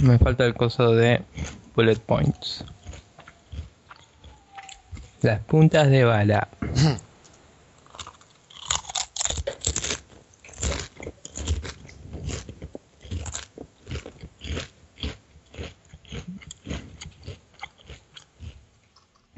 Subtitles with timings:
[0.00, 1.22] Me falta el coso de
[1.74, 2.64] bullet points.
[5.22, 6.48] Las puntas de bala.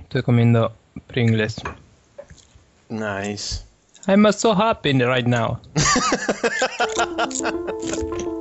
[0.03, 0.75] Estoy comiendo
[1.07, 1.57] Pringles.
[2.89, 3.65] Nice.
[4.09, 5.61] I'm so happy right now.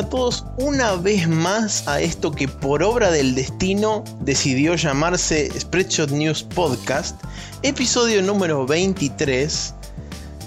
[0.00, 6.10] a todos una vez más a esto que por obra del destino decidió llamarse Spreadshot
[6.10, 7.22] News Podcast,
[7.62, 9.74] episodio número 23.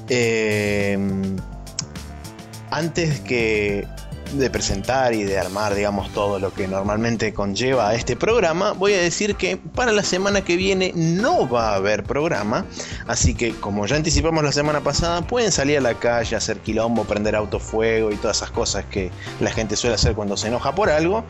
[0.10, 0.98] Eh,
[2.72, 3.88] antes que
[4.32, 9.02] de presentar y de armar, digamos, todo lo que normalmente conlleva este programa, voy a
[9.02, 12.66] decir que para la semana que viene no va a haber programa,
[13.08, 17.04] así que como ya anticipamos la semana pasada, pueden salir a la calle, hacer quilombo,
[17.04, 20.90] prender autofuego y todas esas cosas que la gente suele hacer cuando se enoja por
[20.90, 21.24] algo.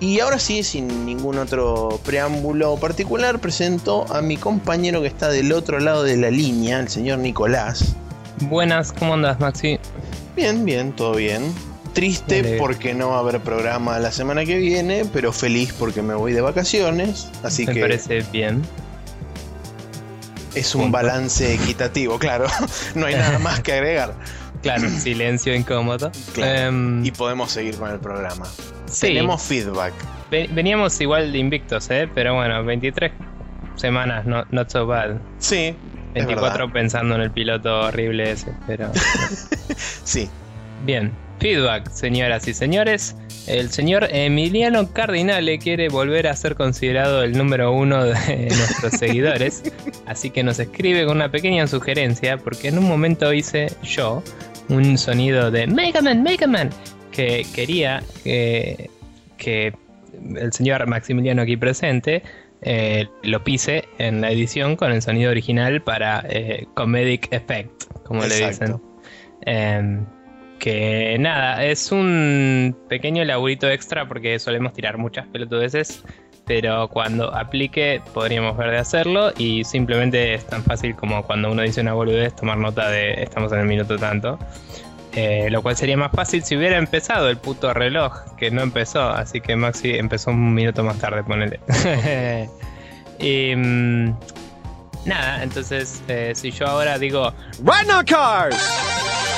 [0.00, 5.52] Y ahora sí, sin ningún otro preámbulo particular, presento a mi compañero que está del
[5.52, 7.94] otro lado de la línea, el señor Nicolás.
[8.40, 9.78] Buenas, ¿cómo andas, Maxi?
[10.34, 11.52] Bien, bien, todo bien.
[11.92, 12.56] Triste Vale.
[12.56, 16.32] porque no va a haber programa la semana que viene, pero feliz porque me voy
[16.32, 17.28] de vacaciones.
[17.42, 18.62] Así Me que parece bien.
[20.54, 22.46] Es un balance equitativo, claro.
[22.94, 24.14] no hay nada más que agregar.
[24.62, 26.10] Claro, silencio incómodo.
[26.34, 26.68] Claro.
[26.68, 28.46] Em, Y podemos seguir con el programa.
[28.86, 29.92] sí, Tenemos feedback.
[30.30, 32.08] ve- veníamos igual de invictos, ¿eh?
[32.14, 33.12] Pero bueno, 23
[33.76, 35.16] semanas, no, not so bad.
[35.38, 35.74] Sí.
[36.14, 36.72] es 24 verdad.
[36.74, 38.90] pensando en el piloto horrible ese, pero...
[40.04, 40.28] Sí.
[40.84, 43.16] Bien, feedback, señoras y señores.
[43.46, 48.14] El señor Emiliano Cardinale quiere volver a ser considerado el número uno de
[48.50, 49.62] nuestros seguidores.
[50.06, 54.22] Así que nos escribe con una pequeña sugerencia, porque en un momento hice yo
[54.68, 56.70] un sonido de Mega Man, Mega Man,
[57.10, 58.90] que quería que,
[59.38, 59.72] que
[60.36, 62.22] el señor Maximiliano aquí presente
[62.62, 68.24] eh, lo pise en la edición con el sonido original para eh, Comedic Effect, como
[68.26, 68.80] le dicen.
[70.60, 76.04] Que nada, es un pequeño laburito extra porque solemos tirar muchas pelotudeces,
[76.44, 81.62] pero cuando aplique podríamos ver de hacerlo y simplemente es tan fácil como cuando uno
[81.62, 84.38] dice una boludez tomar nota de estamos en el minuto tanto.
[85.12, 89.08] Eh, lo cual sería más fácil si hubiera empezado el puto reloj, que no empezó,
[89.08, 91.58] así que Maxi empezó un minuto más tarde, ponele.
[93.18, 94.14] y mm,
[95.06, 97.32] nada, entonces eh, si yo ahora digo
[97.64, 99.29] Rhino Cars!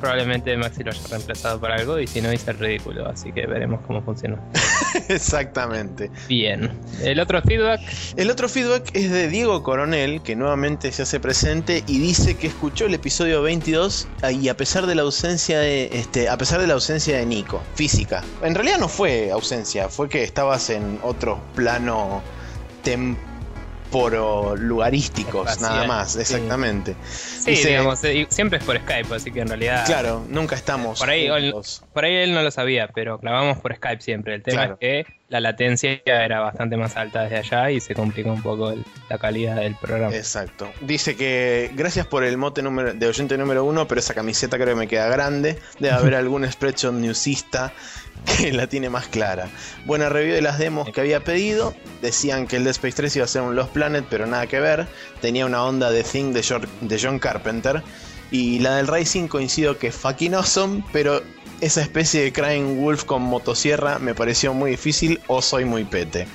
[0.00, 3.46] Probablemente Maxi lo haya reemplazado por algo y si no hice el ridículo, así que
[3.46, 4.38] veremos cómo funciona.
[5.08, 6.10] Exactamente.
[6.28, 6.70] Bien.
[7.02, 7.80] El otro feedback,
[8.16, 12.46] El otro feedback es de Diego Coronel, que nuevamente se hace presente y dice que
[12.46, 14.08] escuchó el episodio 22
[14.40, 17.62] y a pesar de la ausencia de este, a pesar de la ausencia de Nico,
[17.74, 18.22] física.
[18.42, 22.22] En realidad no fue ausencia, fue que estabas en otro plano
[23.88, 26.20] temporo lugarísticos, Espacial, nada más, sí.
[26.20, 26.94] exactamente.
[27.02, 30.98] sí, Dice- digamos, eh, siempre es por Skype, así que en realidad Claro, nunca estamos
[30.98, 31.82] Por ahí, juntos.
[31.92, 34.34] por ahí él no lo sabía, pero clavamos por Skype siempre.
[34.34, 34.78] El tema Claro.
[34.80, 38.70] es que la latencia era bastante más alta desde allá y se complicó un poco
[38.70, 40.14] el- la calidad del programa.
[40.14, 40.70] Exacto.
[40.80, 44.68] Dice que gracias por el mote número, de oyente número uno, pero esa camiseta creo
[44.68, 45.58] que me queda grande.
[45.78, 47.72] Debe haber algún spreadshot newsista
[48.38, 49.48] que la tiene más clara.
[49.84, 51.74] Buena review de las demos que había pedido.
[52.02, 54.60] Decían que el Dead Space 3 iba a ser un Lost Planet, pero nada que
[54.60, 54.86] ver.
[55.20, 57.82] Tenía una onda de Thing de, John Carpenter.
[58.30, 61.22] Y la del Racing coincido que es fucking awesome, pero
[61.60, 66.28] esa especie de Crying Wolf con motosierra me pareció muy difícil o soy muy pete.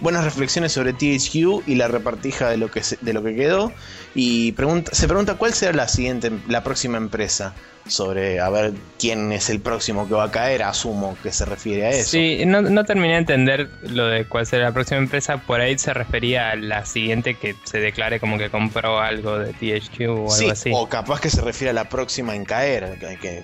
[0.00, 3.72] Buenas reflexiones sobre THQ y la repartija de lo que, de lo que quedó.
[4.14, 7.54] Y pregunta, se pregunta cuál será la siguiente, la próxima empresa.
[7.88, 11.86] Sobre a ver quién es el próximo que va a caer, asumo que se refiere
[11.86, 12.10] a eso.
[12.10, 15.38] Sí, no, no terminé de entender lo de cuál será la próxima empresa.
[15.38, 19.52] Por ahí se refería a la siguiente que se declare como que compró algo de
[19.52, 20.70] THQ o algo Sí, así.
[20.74, 23.42] o capaz que se refiere a la próxima en caer, que, que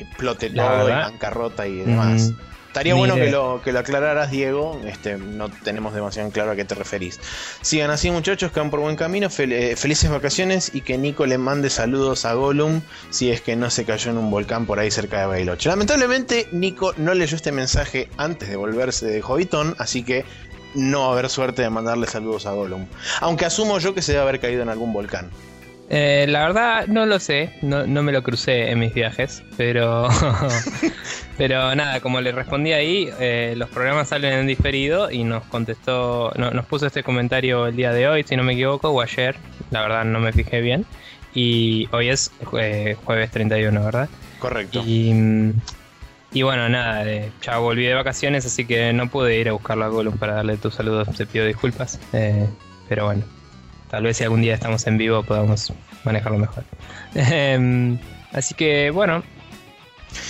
[0.00, 2.30] explote todo y bancarrota y demás.
[2.30, 4.80] Mm, Estaría bueno que lo, que lo aclararas, Diego.
[4.84, 7.20] Este, no tenemos demasiado claro a qué te referís.
[7.62, 9.28] Sigan así, muchachos, que van por buen camino.
[9.30, 12.80] Fel- eh, felices vacaciones y que Nico le mande saludos a Gollum
[13.10, 15.68] si es que no se cayó en un volcán por ahí cerca de Bailoche.
[15.68, 20.24] Lamentablemente, Nico no leyó este mensaje antes de volverse de Hobbiton, así que
[20.74, 22.86] no va a haber suerte de mandarle saludos a Gollum.
[23.20, 25.30] Aunque asumo yo que se debe haber caído en algún volcán.
[25.90, 30.08] Eh, la verdad no lo sé, no, no, me lo crucé en mis viajes, pero
[31.36, 36.32] pero nada, como le respondí ahí, eh, los programas salen en diferido y nos contestó,
[36.36, 39.36] nos puso este comentario el día de hoy, si no me equivoco, o ayer,
[39.70, 40.86] la verdad no me fijé bien,
[41.34, 44.08] y hoy es eh, jueves 31, ¿verdad?
[44.38, 44.82] Correcto.
[44.86, 45.12] Y,
[46.32, 47.04] y bueno, nada,
[47.42, 50.56] ya volví de vacaciones, así que no pude ir a buscarlo a Gollum para darle
[50.56, 52.00] tus saludos, te pido disculpas,
[52.88, 53.33] pero bueno.
[53.94, 56.64] Tal vez si algún día estamos en vivo podamos manejarlo mejor.
[57.14, 57.96] Em,
[58.32, 59.22] así que bueno,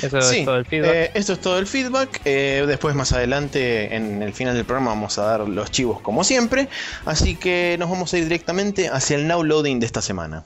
[0.02, 0.94] eso es todo el feedback.
[0.94, 2.20] Eh, esto es todo el feedback.
[2.26, 6.24] Eh, después, más adelante, en el final del programa, vamos a dar los chivos como
[6.24, 6.68] siempre.
[7.06, 10.44] Así que nos vamos a ir directamente hacia el now loading de esta semana.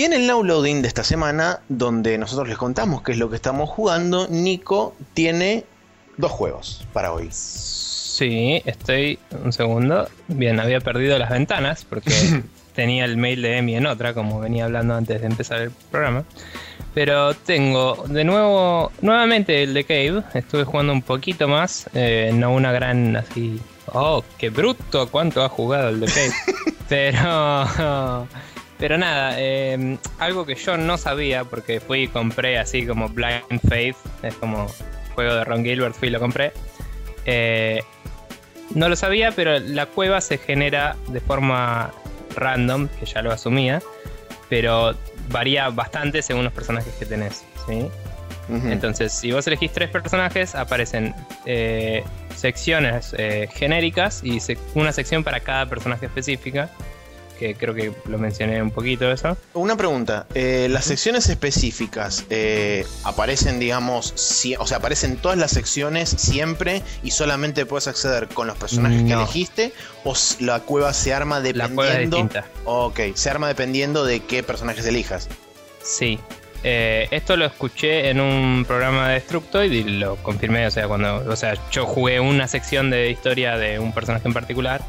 [0.00, 3.28] Y en el now loading de esta semana, donde nosotros les contamos qué es lo
[3.28, 5.66] que estamos jugando, Nico tiene
[6.16, 7.28] dos juegos para hoy.
[7.30, 10.08] Sí, estoy un segundo.
[10.28, 12.14] Bien, había perdido las ventanas porque
[12.74, 16.24] tenía el mail de Emi en otra, como venía hablando antes de empezar el programa.
[16.94, 20.22] Pero tengo de nuevo, nuevamente el de Cave.
[20.32, 23.60] Estuve jugando un poquito más, eh, no una gran así.
[23.92, 26.32] Oh, qué bruto, cuánto ha jugado el de Cave.
[26.88, 28.26] Pero
[28.80, 33.60] pero nada, em, algo que yo no sabía, porque fui y compré así como Blind
[33.68, 34.66] Faith, es como
[35.14, 36.52] juego de Ron Gilbert, fui y lo compré.
[37.26, 37.80] Eh,
[38.74, 41.92] no lo sabía, pero la cueva se genera de forma
[42.36, 43.82] random, que ya lo asumía,
[44.48, 44.94] pero
[45.28, 47.44] varía bastante según los personajes que tenés.
[47.66, 47.86] ¿sí?
[48.48, 52.02] Entonces, si vos elegís tres personajes, aparecen eh,
[52.34, 54.40] secciones eh, genéricas y
[54.74, 56.70] una sección para cada personaje específica
[57.40, 59.34] que creo que lo mencioné un poquito eso.
[59.54, 64.12] Una pregunta, eh, las secciones específicas eh, aparecen, digamos,
[64.58, 69.12] o sea, aparecen todas las secciones siempre y solamente puedes acceder con los personajes que
[69.12, 69.72] elegiste
[70.04, 72.18] o la cueva se arma dependiendo...
[72.18, 75.28] La cueva Ok, se arma dependiendo de qué personajes elijas.
[75.82, 76.20] Sí,
[76.62, 81.24] eh, esto lo escuché en un programa de Destructoid y lo confirmé, o sea, cuando,
[81.26, 84.82] o sea, yo jugué una sección de historia de un personaje en particular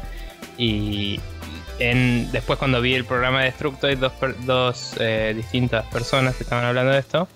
[0.58, 1.18] y
[1.78, 4.12] después cuando vi el programa de Destructoid, dos,
[4.44, 7.28] dos eh, distintas personas que estaban hablando de esto,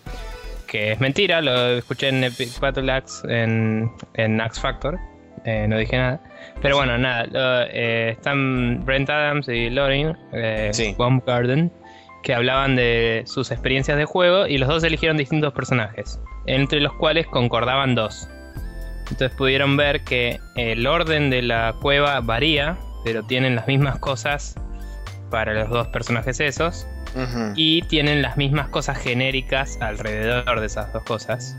[0.66, 4.98] que es mentira, lo escuché en Epic Battle Axe, en, en Axe Factor,
[5.44, 6.20] eh, no dije nada.
[6.62, 10.16] Pero bueno, nada, eh, están Brent Adams y Lorin,
[10.96, 11.72] Bomb Garden,
[12.22, 16.92] que hablaban de sus experiencias de juego y los dos eligieron distintos personajes, entre los
[16.94, 18.28] cuales concordaban dos.
[19.10, 22.76] Entonces pudieron ver que el orden de la cueva varía
[23.06, 24.56] pero tienen las mismas cosas
[25.30, 26.88] para los dos personajes esos.
[27.54, 31.56] Y tienen las mismas cosas genéricas alrededor de esas dos cosas.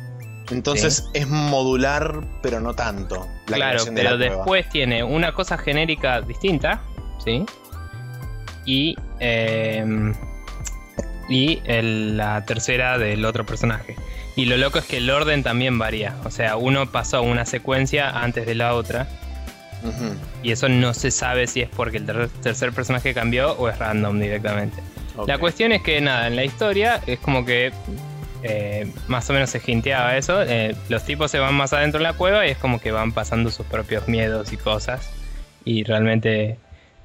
[0.52, 3.26] Entonces es modular, pero no tanto.
[3.46, 6.82] claro, pero después tiene una cosa genérica distinta,
[7.24, 7.46] ¿sí?
[8.66, 10.14] Y, em,
[11.30, 13.96] y la tercera del otro personaje.
[14.36, 16.14] Y lo loco es que el orden también varía.
[16.26, 19.08] O sea, uno pasó una secuencia antes de la otra.
[20.44, 24.20] Y eso no se sabe si es porque el tercer personaje cambió o es random
[24.20, 24.82] directamente.
[25.26, 27.72] La cuestión es que nada, en la historia es como que
[28.44, 30.44] eh, más o menos se jinteaba eso.
[30.44, 33.12] Eh, los tipos se van más adentro en la cueva y es como que van
[33.12, 35.10] pasando sus propios miedos y cosas.
[35.66, 36.58] Y realmente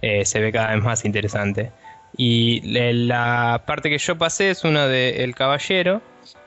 [0.03, 1.71] eh, se ve cada vez más interesante.
[2.17, 6.03] Y la parte que yo pasé es una de El Caballero,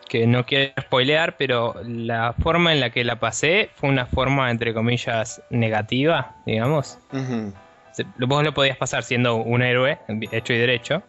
[0.07, 4.51] que no quiero spoilear, pero la forma en la que la pasé fue una forma,
[4.51, 6.99] entre comillas, negativa, digamos.
[8.17, 9.99] Vos lo podías pasar siendo un héroe,
[10.31, 11.03] hecho y derecho,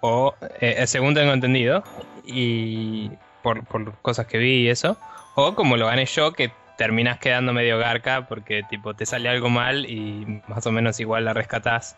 [0.00, 1.84] o eh, eh, según tengo entendido,
[2.26, 3.10] y
[3.42, 4.98] por, por, cosas que vi y eso,
[5.34, 9.48] o como lo gané yo, que terminas quedando medio garca porque tipo te sale algo
[9.48, 11.96] mal y más o menos igual la rescatás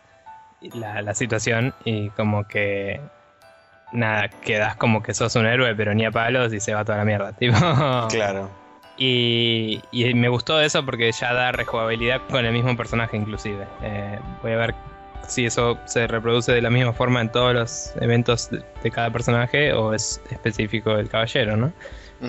[0.61, 3.01] la, la situación y como que
[3.91, 6.99] nada, quedas como que sos un héroe, pero ni a palos y se va toda
[6.99, 7.31] la mierda.
[7.37, 7.57] Tipo.
[8.09, 8.49] Claro.
[8.97, 9.79] Y,
[10.15, 13.65] me gustó eso porque ya da rejugabilidad con el mismo personaje inclusive.
[13.83, 14.75] Eh, voy a ver
[15.27, 19.73] si eso se reproduce de la misma forma en todos los eventos de, cada personaje
[19.73, 21.71] o es específico del caballero, ¿no?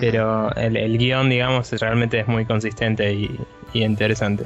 [0.00, 3.40] Pero el, guion, digamos, realmente es muy consistente y,
[3.72, 4.44] y, interesante.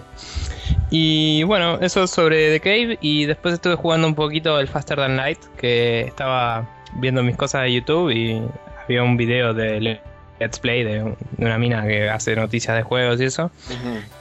[0.89, 2.99] Y bueno, eso sobre The Cave.
[3.01, 7.63] Y después estuve jugando un poquito el Faster Than Light, que estaba viendo mis cosas
[7.63, 8.43] de YouTube y
[8.85, 10.01] había un video de
[10.39, 13.51] let's play de, una mina que hace noticias de juegos y eso.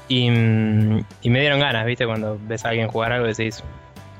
[0.08, 2.06] y, mm, y, me dieron ganas, ¿viste?
[2.06, 3.64] Cuando ves a alguien jugar algo y decís,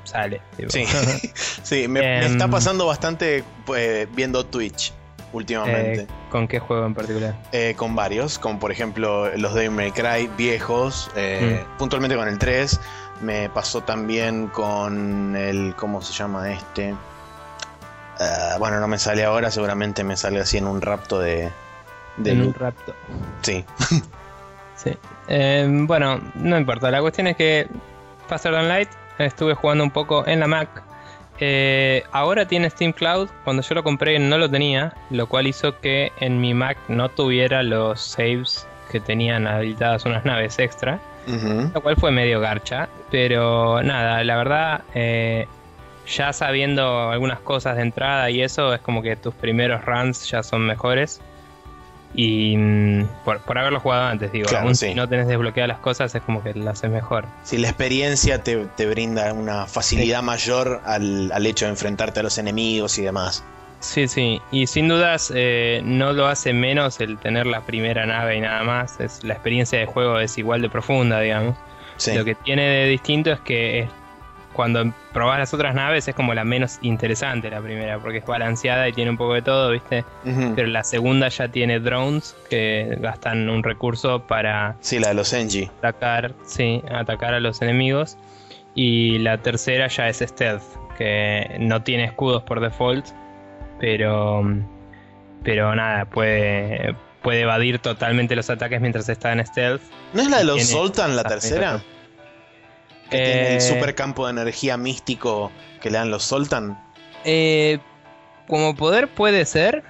[0.04, 0.40] sale.
[0.68, 0.84] Sí,
[1.62, 4.92] sí me, está em, pasando bastante pues, viendo Twitch
[5.32, 6.02] últimamente.
[6.02, 7.36] Eh, ¿Con qué juego en particular?
[7.52, 11.78] Eh, con varios, como por ejemplo los de May Cry viejos, eh, mm.
[11.78, 12.80] puntualmente con el 3.
[13.22, 15.74] Me pasó también con el.
[15.76, 16.94] ¿Cómo se llama este?
[18.18, 21.50] Ah, bueno, no me sale ahora, seguramente me sale así en un rapto de.
[22.24, 22.94] en un rapto.
[23.42, 23.64] Sí.
[24.76, 24.96] sí.
[25.28, 26.90] Em, bueno, no importa.
[26.90, 27.68] La cuestión es que
[28.28, 28.88] Faster Than Light
[29.18, 30.82] estuve jugando un poco en la Mac.
[31.38, 33.28] Eh, ahora tiene Steam Cloud.
[33.44, 37.08] Cuando yo lo compré no lo tenía, lo cual hizo que en mi Mac no
[37.08, 41.00] tuviera los saves que tenían habilitadas unas naves extra.
[41.26, 42.88] Lo cual fue medio garcha.
[43.10, 45.46] Pero nada, la verdad, eh,
[46.16, 50.42] ya sabiendo algunas cosas de entrada y eso, es como que tus primeros runs ya
[50.42, 51.20] son mejores.
[52.14, 56.22] Y mm, por, haberlo jugado antes, digo, aún si no tenés desbloqueadas las cosas, es
[56.22, 57.24] como que lo haces mejor.
[57.42, 62.98] Si la experiencia te, brinda una facilidad mayor al, hecho de enfrentarte a los enemigos
[62.98, 63.44] y demás.
[63.80, 68.36] Sí, sí, y sin dudas eh, no lo hace menos el tener la primera nave
[68.36, 69.00] y nada más.
[69.00, 71.56] Es, la experiencia de juego es igual de profunda, digamos.
[72.14, 73.90] Lo que tiene de distinto es que es
[74.52, 78.88] cuando probás las otras naves es como la menos interesante la primera, porque es balanceada
[78.88, 80.04] y tiene un poco de todo, ¿viste?
[80.54, 84.76] Pero la segunda ya tiene drones que gastan un recurso para...
[84.80, 85.70] Sí, la de los Engie.
[85.78, 88.16] Atacar, sí, atacar a los enemigos.
[88.74, 90.62] Y la tercera ya es stealth,
[90.96, 93.06] que no tiene escudos por default,
[93.78, 94.42] pero...
[95.44, 99.82] Pero nada, puede, puede evadir totalmente los ataques mientras está en stealth.
[100.12, 101.82] ¿No es la de los Sultan la tercera?
[103.12, 106.78] Que tiene el eh, super campo de energía místico que le dan los Soltan.
[107.24, 107.78] Eh,
[108.48, 109.82] como poder puede ser.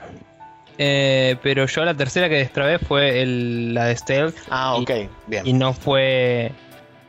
[0.79, 4.37] Eh, pero yo la tercera que destrabé fue la de Stealth.
[4.51, 4.91] Ah, ok,
[5.27, 5.47] bien.
[5.47, 6.53] Y no fue.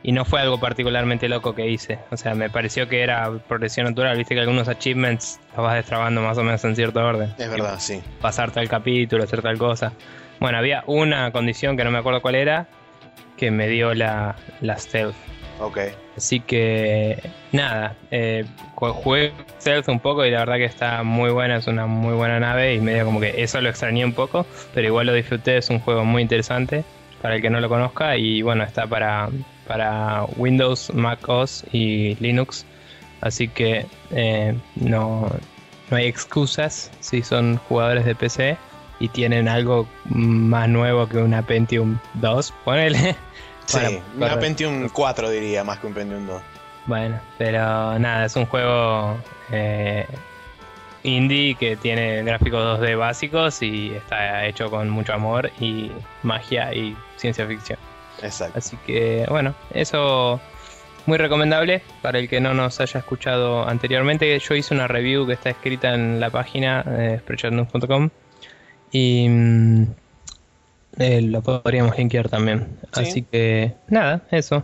[0.02, 1.98] Y no fue algo particularmente loco que hice.
[2.10, 4.18] O sea, me pareció que era progresión natural.
[4.18, 7.34] Viste que algunos achievements los vas destrabando más o menos en cierto orden.
[7.38, 8.02] Es verdad, sí.
[8.20, 9.92] Pasar tal capítulo, hacer tal cosa.
[10.40, 12.68] Bueno, había una condición que no me acuerdo cuál era.
[13.38, 15.16] Que me dio la, la stealth.
[15.60, 15.78] Ok.
[16.16, 17.18] Así que
[17.52, 18.44] nada, eh,
[18.74, 22.38] jugué Stealth un poco y la verdad que está muy buena, es una muy buena
[22.40, 25.70] nave y medio como que eso lo extrañé un poco, pero igual lo disfruté, es
[25.70, 26.84] un juego muy interesante
[27.22, 29.28] para el que no lo conozca y bueno, está para,
[29.66, 32.66] para Windows, Mac OS y Linux,
[33.20, 35.30] así que eh, no,
[35.90, 38.56] no hay excusas si son jugadores de PC
[39.00, 43.16] y tienen algo más nuevo que una Pentium 2, ponele.
[43.66, 46.42] Sí, una Pentium 4 diría, más que un Pentium 2.
[46.86, 49.16] Bueno, pero nada, es un juego
[49.50, 50.06] eh,
[51.02, 55.90] indie que tiene gráficos 2D básicos y está hecho con mucho amor y
[56.22, 57.78] magia y ciencia ficción.
[58.22, 58.58] Exacto.
[58.58, 60.40] Así que bueno, eso
[61.06, 64.38] muy recomendable para el que no nos haya escuchado anteriormente.
[64.38, 67.20] Yo hice una review que está escrita en la página eh,
[68.90, 69.86] y mm,
[70.98, 72.68] eh, lo podríamos linkear también.
[72.92, 74.62] Así que nada, eso.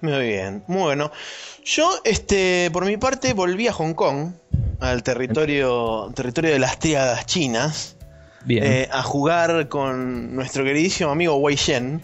[0.00, 1.10] Muy bien, bueno.
[1.64, 4.32] Yo, este, por mi parte, volví a Hong Kong,
[4.80, 7.96] al territorio, territorio de las tríadas chinas,
[8.48, 12.00] eh, a jugar con nuestro queridísimo amigo Wei Shen.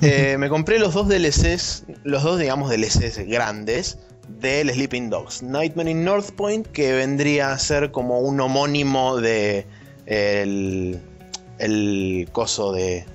[0.00, 3.98] Eh, me compré los dos DLCs, los dos, digamos, DLCs grandes
[4.28, 5.42] del Sleeping Dogs.
[5.42, 9.66] Nightmare in North Point, que vendría a ser como un homónimo de
[10.06, 11.00] el
[11.62, 13.06] el coso de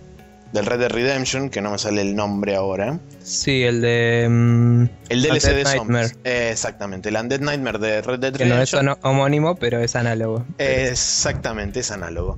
[0.53, 2.99] del Red Dead Redemption, que no me sale el nombre ahora.
[3.21, 4.27] Sí, el de.
[4.29, 6.09] Mm, el DLC de Nightmare.
[6.23, 8.85] exactamente, el Undead Nightmare de Red Dead Redemption.
[8.85, 10.45] no es homónimo, pero es análogo.
[10.57, 12.37] exactamente, es análogo.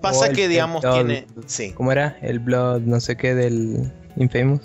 [0.00, 1.26] Pasa que, digamos, tiene.
[1.46, 1.72] Sí.
[1.72, 2.18] ¿Cómo era?
[2.20, 4.60] El Blood, no sé qué, del Infamous.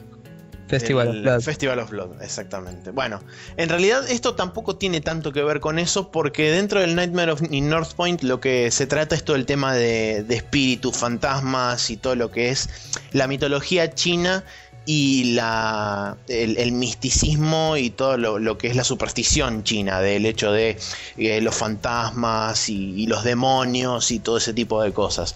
[0.69, 1.41] Festival of Blood.
[1.41, 2.91] Festival of Blood, exactamente.
[2.91, 3.21] Bueno,
[3.57, 7.41] en realidad esto tampoco tiene tanto que ver con eso porque dentro del Nightmare of
[7.49, 12.15] North Point lo que se trata es todo el tema de, espíritus, fantasmas y todo
[12.15, 12.69] lo que es
[13.13, 14.43] la mitología china
[14.85, 20.77] y la, el, misticismo y todo lo, que es la superstición china, del hecho de
[21.17, 25.33] eh, los fantasmas y, los demonios y todo ese tipo de cosas.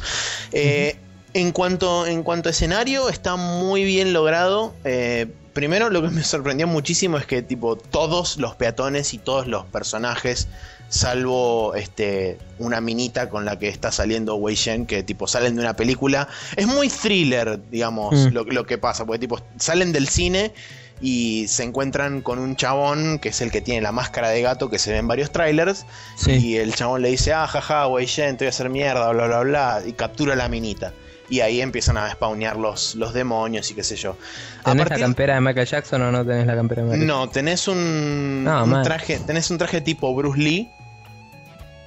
[0.52, 0.96] Eh,
[1.34, 4.74] en cuanto, en cuanto a escenario, está muy bien logrado.
[4.84, 9.48] Eh, primero, lo que me sorprendió muchísimo es que, tipo, todos los peatones y todos
[9.48, 10.48] los personajes,
[10.90, 15.62] salvo este, una minita con la que está saliendo Wei Shen, que, tipo, salen de
[15.62, 16.28] una película.
[16.56, 18.34] Es muy thriller, digamos, mm.
[18.34, 20.54] lo, que pasa, porque, tipo, salen del cine
[21.02, 24.70] y se encuentran con un chabón que es el que tiene la máscara de gato
[24.70, 25.88] que se ve en varios trailers.
[26.16, 26.34] Sí.
[26.34, 29.26] Y el chabón le dice, ah, jaja, Wei Shen, te voy a hacer mierda, bla,
[29.26, 30.94] bla, bla, y captura la minita.
[31.30, 34.18] Y ahí empiezan a spawnear los, los demonios y qué sé yo.
[34.66, 37.30] ¿Tenés partir- la campera de Michael Jackson o no tenés la campera de Michael No,
[37.30, 40.70] tenés un, Ah, un traje, tenés un traje tipo Bruce Lee,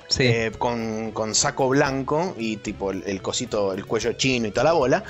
[0.09, 0.23] Sí.
[0.23, 4.65] eh, con, con saco blanco y tipo el, el cosito, el cuello chino y toda
[4.65, 5.05] la bola.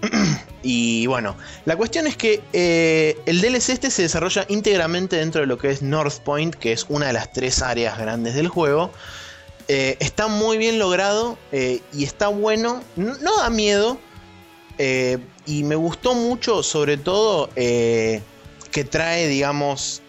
[0.62, 1.36] y bueno,
[1.66, 5.70] la cuestión es que eh, el DLC este se desarrolla íntegramente dentro de lo que
[5.70, 8.90] es North Point, que es una de las tres áreas grandes del juego.
[9.72, 14.00] Eh, está muy bien logrado eh, y está bueno, no, no da miedo.
[14.78, 18.20] eh, y me gustó mucho, sobre todo, que
[18.90, 20.02] trae, digamos,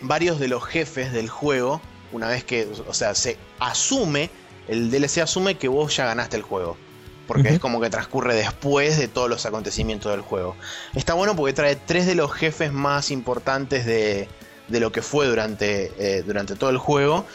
[0.00, 1.82] varios de los jefes del juego.
[2.10, 4.30] Una vez que, o sea, se asume,
[4.66, 6.78] el DLC asume que vos ya ganaste el juego.
[7.26, 10.56] Porque es como que transcurre después de todos los acontecimientos del juego.
[10.94, 14.26] Está bueno porque trae tres de los jefes más importantes de,
[14.68, 17.26] de lo que fue durante, durante todo el juego.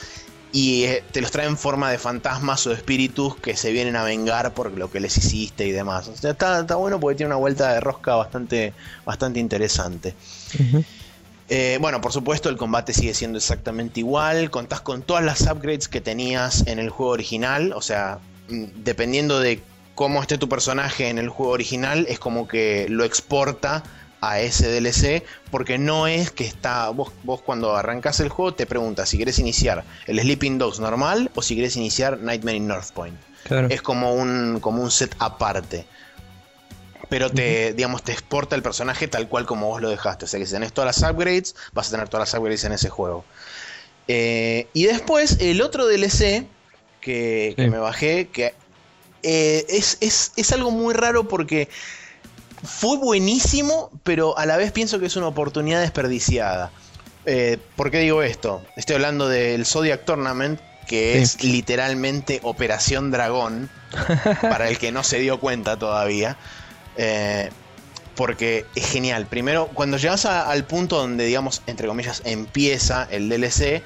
[0.55, 3.97] Y eh, te los trae en forma de fantasmas o de espíritus que se vienen
[3.97, 6.07] a vengar por lo que les hiciste y demás.
[6.07, 10.15] O sea, está, está bueno porque tiene una vuelta de rosca bastante, bastante interesante.
[11.49, 14.49] Eh, bueno, por supuesto, el combate sigue siendo exactamente igual.
[14.49, 17.73] Contás con todas las upgrades que tenías en el juego original.
[17.73, 19.61] O sea, mm, dependiendo de
[19.93, 23.83] cómo esté tu personaje en el juego original, es como que lo exporta
[24.29, 25.23] a ese DLC.
[25.51, 26.89] Porque no es que está.
[26.89, 31.31] Vos, vos cuando arrancas el juego te preguntas si querés iniciar el Sleeping Dogs normal
[31.35, 33.67] o si querés iniciar Nightmare in North Point Claro.
[33.69, 35.85] es como un, como un set aparte.
[37.09, 40.25] Pero te, digamos, te exporta el personaje tal cual como vos lo dejaste.
[40.25, 42.71] O sea que si tenés todas las upgrades, vas a tener todas las upgrades en
[42.71, 43.23] ese juego.
[44.07, 46.47] Eh, y después, el otro DLC
[47.01, 47.69] que, que Sí.
[47.69, 48.55] me bajé, que
[49.21, 51.69] eh, es, es- es algo muy raro porque
[52.63, 56.71] fue buenísimo, pero a la vez pienso que es una oportunidad desperdiciada.
[57.25, 58.63] Eh, ¿Por qué digo esto?
[58.75, 61.21] Estoy hablando del Zodiac Tournament, que Sí.
[61.23, 63.69] es literalmente Operación Dragón,
[64.41, 66.37] para el que no se dio cuenta todavía.
[66.97, 67.49] Eh,
[68.15, 69.25] porque es genial.
[69.25, 73.83] Primero, cuando llegas a- al punto donde, digamos, entre comillas, empieza el DLC,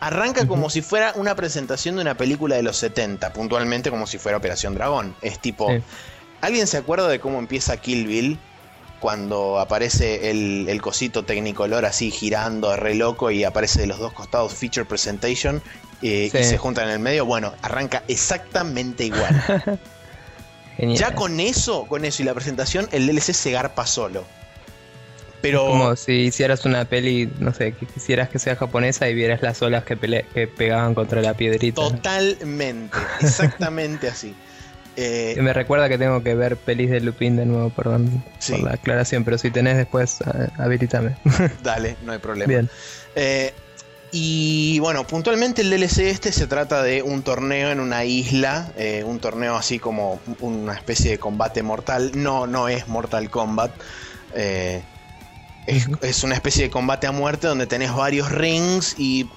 [0.00, 4.16] arranca como si fuera una presentación de una película de los 70, puntualmente como si
[4.18, 5.14] fuera Operación Dragón.
[5.22, 5.82] Es tipo, Sí.
[6.44, 8.38] ¿Alguien se acuerda de cómo empieza Kill Bill?
[9.00, 14.12] Cuando aparece el, el cosito Technicolor así girando, re loco, y aparece de los dos
[14.14, 15.62] costados Feature Presentation
[16.00, 16.38] eh, Sí.
[16.38, 17.26] y se juntan en el medio.
[17.26, 19.42] Bueno, arranca exactamente igual.
[20.76, 20.98] Genial.
[20.98, 24.24] Ya con eso, con eso y la presentación, el DLC se garpa solo.
[25.42, 29.42] Pero Como si hicieras una peli, no sé, que quisieras que sea japonesa y vieras
[29.42, 31.82] las olas que, pele- que pegaban contra la piedrita.
[31.82, 34.34] totalmente, exactamente así.
[34.96, 38.52] Eh, Me recuerda que tengo que ver pelis de Lupin de nuevo, perdón Sí.
[38.52, 41.16] por la aclaración, pero si tenés después, ah, habilítame.
[41.62, 42.48] dale, no hay problema.
[42.48, 42.70] Bien.
[43.16, 43.52] Eh,
[44.12, 49.02] y bueno, puntualmente el DLC este se trata de un torneo en una isla, eh,
[49.04, 52.12] un torneo así como una especie de combate mortal.
[52.14, 53.72] No, no es Mortal Kombat.
[54.34, 54.82] eh,
[55.66, 59.28] es, una especie de combate a muerte donde tenés varios rings y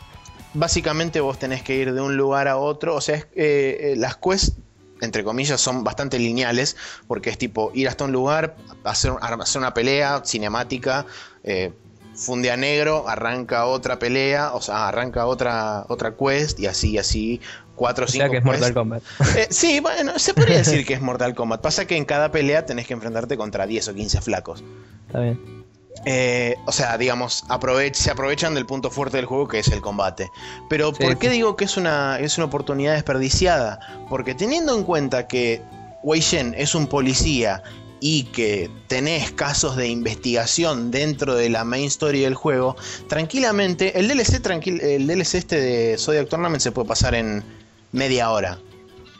[0.54, 2.96] básicamente vos tenés que ir de un lugar a otro.
[2.96, 4.54] O sea, es, eh, eh, las quests,
[5.02, 6.76] entre comillas, son bastante lineales
[7.08, 11.06] porque es tipo ir hasta un lugar, hacer, hacer una pelea cinemática.
[11.44, 11.72] eh,
[12.18, 16.98] funde a negro, arranca otra pelea, o sea, arranca otra, otra quest y así, y
[16.98, 17.42] así,
[17.76, 18.44] cuatro o O cinco sea que es.
[18.44, 19.04] Mortal Kombat.
[19.38, 21.62] Eh, sí, bueno, se podría decir que es Mortal Kombat.
[21.62, 24.64] Pasa que en cada pelea tenés que enfrentarte contra 10 o 15 flacos.
[25.08, 25.67] Está bien.
[26.10, 29.82] Eh, o sea, digamos, aprovech- se aprovechan del punto fuerte del juego que es el
[29.82, 30.32] combate.
[30.70, 33.80] Pero Sí, ¿por qué digo que es una, es una oportunidad desperdiciada?
[34.08, 35.62] Porque teniendo en cuenta que
[36.04, 37.62] Wei Shen es un policía
[38.00, 42.78] y que tenés casos de investigación dentro de la main story del juego,
[43.10, 44.40] tranquilamente, el DLC,
[44.82, 47.44] el DLC este de Zodiac Tournament se puede pasar en
[47.92, 48.60] media hora.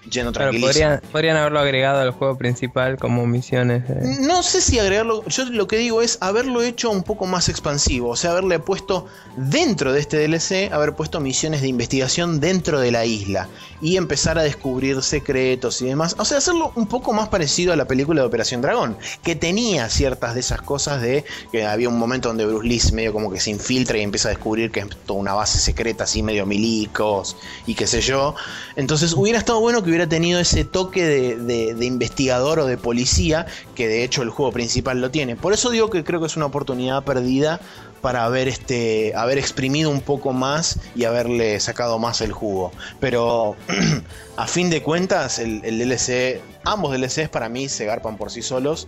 [0.10, 0.68] Yendo Claro, tranquilísimo.
[0.68, 3.88] podrían, podrían haberlo agregado al juego principal como misiones.
[3.88, 7.50] de- No sé si agregarlo, yo lo que digo es haberlo hecho un poco más
[7.50, 12.80] expansivo, o sea, haberle puesto dentro de este DLC, haber puesto misiones de investigación dentro
[12.80, 13.48] de la isla
[13.82, 17.76] y empezar a descubrir secretos y demás, o sea, hacerlo un poco más parecido a
[17.76, 21.98] la película de Operación Dragón, que tenía ciertas de esas cosas de que había un
[22.00, 24.88] momento donde Bruce Lee medio como que se infiltra y empieza a descubrir que es
[25.06, 28.36] toda una base secreta así medio milicos y qué sé yo,
[28.76, 32.78] entonces hubiera estado bueno que hubiera tenido ese toque de, de- de investigador o de
[32.78, 35.36] policía, que de hecho el juego principal lo tiene.
[35.36, 37.60] Por eso digo que creo que es una oportunidad perdida
[38.02, 42.72] para haber, este, haber exprimido un poco más y haberle sacado más el jugo.
[43.00, 43.56] Pero
[44.38, 48.44] a fin de cuentas, el, el DLC, ambos DLCs para mí se garpan por sí
[48.44, 48.88] solos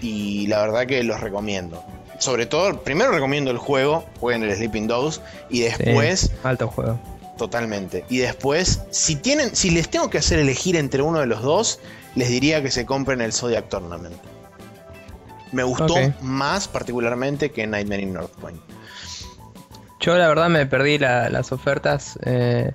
[0.00, 1.84] y la verdad que los recomiendo.
[2.18, 6.30] sobre todo, primero recomiendo el juego, jueguen el Sleeping Dogs, y después...
[6.42, 6.98] alto juego.
[7.40, 8.04] Totalmente.
[8.10, 11.80] Y después, si tienen, si les tengo que hacer elegir entre uno de los dos,
[12.14, 14.14] les diría que se compren el Zodiac Tournament.
[15.50, 18.60] Me gustó más particularmente que Nightmare in North Point.
[20.00, 22.72] Yo la verdad me perdí las ofertas eh,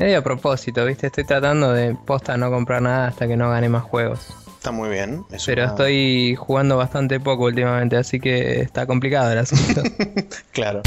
[0.00, 1.06] medio a propósito, ¿viste?
[1.06, 4.34] Estoy tratando de posta no comprar nada hasta que no gane más juegos.
[4.56, 5.24] Está muy bien.
[5.46, 9.82] Pero estoy jugando bastante poco últimamente, así que está complicado el asunto.
[10.50, 10.82] claro.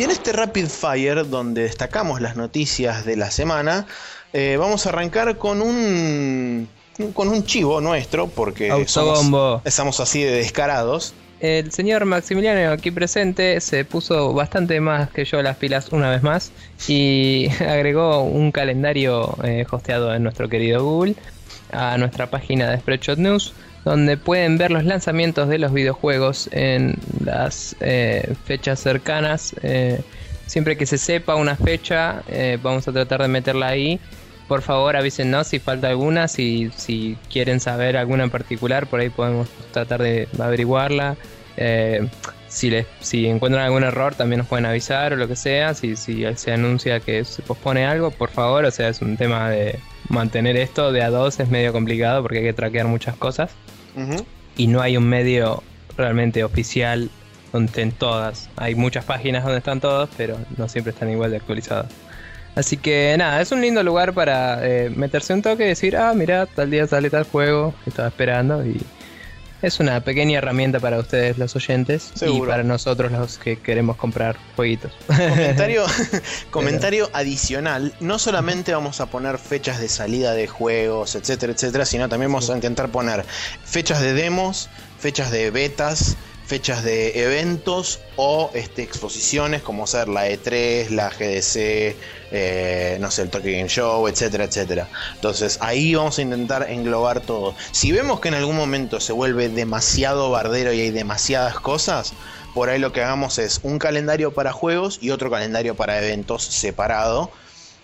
[0.00, 3.86] Y en este Rapid Fire, donde destacamos las noticias de la semana,
[4.32, 6.66] eh, vamos a arrancar con un
[7.12, 11.12] con un chivo nuestro, porque somos, estamos así de descarados.
[11.40, 16.22] El señor Maximiliano aquí presente se puso bastante más que yo las pilas una vez
[16.22, 16.50] más
[16.88, 21.14] y agregó un calendario eh, hosteado en nuestro querido Google
[21.72, 23.52] a nuestra página de Spreadshot News
[23.84, 29.54] donde pueden ver los lanzamientos de los videojuegos en las eh, fechas cercanas.
[29.62, 30.00] Eh,
[30.46, 33.98] siempre que se sepa una fecha, eh, vamos a tratar de meterla ahí.
[34.48, 39.08] Por favor, avísenos si falta alguna, si, si quieren saber alguna en particular, por ahí
[39.08, 41.16] podemos tratar de averiguarla.
[42.48, 45.74] si, les, si encuentran algún error, también nos pueden avisar o lo que sea.
[45.74, 49.50] Si, si se anuncia que se pospone algo, por favor, o sea, es un tema
[49.50, 49.78] de
[50.10, 53.52] mantener esto de a dos es medio complicado porque hay que traquear muchas cosas.
[54.56, 55.62] Y no hay un medio
[55.96, 57.10] realmente oficial
[57.52, 58.50] donde estén todas.
[58.56, 61.86] Hay muchas páginas donde están todas, pero no siempre están igual de actualizadas.
[62.54, 66.12] Así que nada, es un lindo lugar para eh, meterse un toque y decir, ah,
[66.14, 68.80] mira, tal día sale tal juego que estaba esperando y
[69.62, 74.36] es una pequeña herramienta para ustedes los oyentes y para nosotros los que queremos comprar
[74.56, 74.92] jueguitos.
[75.06, 75.84] Comentario,
[76.50, 82.08] comentario adicional, no solamente vamos a poner fechas de salida de juegos, etcétera, etcétera, sino
[82.08, 83.24] también vamos a intentar poner
[83.64, 84.68] fechas de demos,
[84.98, 86.16] fechas de betas,
[86.50, 91.94] fechas de eventos o este, exposiciones como ser la E3, la GDC,
[92.32, 94.88] eh, no sé, el Tokyo Game Show, etcétera, etcétera.
[95.14, 97.54] Entonces ahí vamos a intentar englobar todo.
[97.70, 102.14] Si vemos que en algún momento se vuelve demasiado bardero y hay demasiadas cosas,
[102.52, 106.42] por ahí lo que hagamos es un calendario para juegos y otro calendario para eventos
[106.42, 107.30] separado.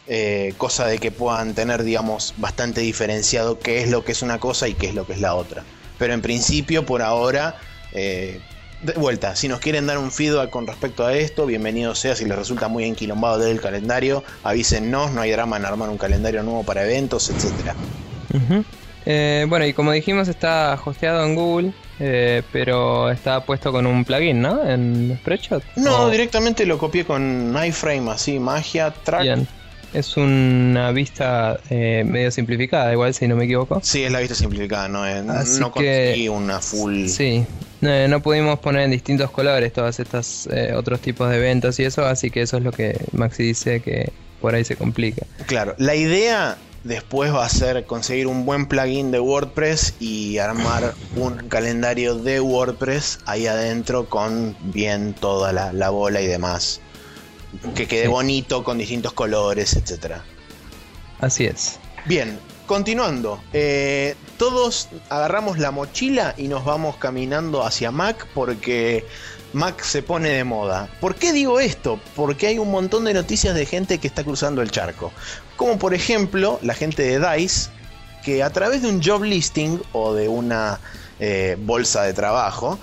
[0.09, 4.40] Eh, cosa de que puedan tener, digamos, bastante diferenciado qué es lo que es una
[4.40, 5.62] cosa y qué es lo que es la otra.
[5.98, 7.61] Pero en principio, por ahora,
[7.92, 8.40] eh,
[8.87, 12.14] de vuelta, si nos quieren dar un feedback con respecto a esto, bienvenido sea.
[12.14, 16.44] Si les resulta muy enquilombado del calendario, avísennos, no hay drama en armar un calendario
[16.44, 17.75] nuevo para eventos, etc.
[19.05, 24.05] Eh, bueno, y como dijimos, está hosteado en Google, eh, pero está puesto con un
[24.05, 24.64] plugin, ¿no?
[24.64, 25.64] En Spreadshot.
[25.77, 29.46] No, directamente lo copié con iframe, así, magia, track.
[29.94, 33.81] Es una vista eh, medio simplificada, igual si no me equivoco.
[33.83, 35.25] Sí, es la vista simplificada, no, es,
[35.59, 37.07] no conseguí una full.
[37.07, 37.44] Sí,
[37.80, 42.04] no, pudimos poner en distintos colores todas estas eh, otros tipos de eventos y eso,
[42.04, 45.26] así que eso es lo que Maxi dice que por ahí se complica.
[45.46, 50.94] Claro, la idea después va a ser conseguir un buen plugin de WordPress y armar
[51.16, 56.80] un calendario de WordPress ahí adentro con bien toda la bola y demás
[57.74, 60.24] que quede bonito con distintos colores, etcétera.
[61.20, 61.78] Así es.
[62.04, 63.40] Bien, continuando.
[63.52, 69.05] Eh, todos agarramos la mochila y nos vamos caminando hacia Mac porque
[69.52, 70.88] Mac se pone de moda.
[71.00, 71.98] ¿Por qué digo esto?
[72.14, 75.12] Porque hay un montón de noticias de gente que está cruzando el charco.
[75.57, 77.70] Como por ejemplo la gente de DICE,
[78.24, 80.81] que a través de un job listing o de una
[81.20, 82.79] eh, bolsa de trabajo,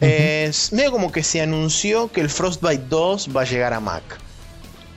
[0.00, 4.02] es medio como que se anunció que el Frostbite 2 va a llegar a Mac.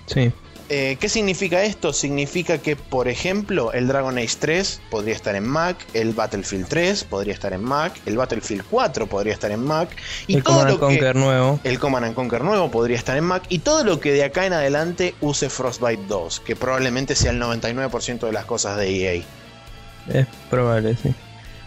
[0.08, 0.34] Sí.
[0.70, 1.94] Eh, ¿Qué significa esto?
[1.94, 7.06] Significa que, por ejemplo, el Dragon Age 3 podría estar en Mac, el Battlefield 3
[7.06, 9.90] podría estar en Mac, el Battlefield 4 podría estar en Mac,
[10.28, 11.60] y el todo Command Conquer nuevo.
[11.64, 14.52] El Command Conquer nuevo podría estar en Mac, y todo lo que de acá en
[14.52, 19.24] adelante use Frostbite 2, que probablemente sea el 99% de las cosas de EA.
[20.14, 21.16] Es probable, sí.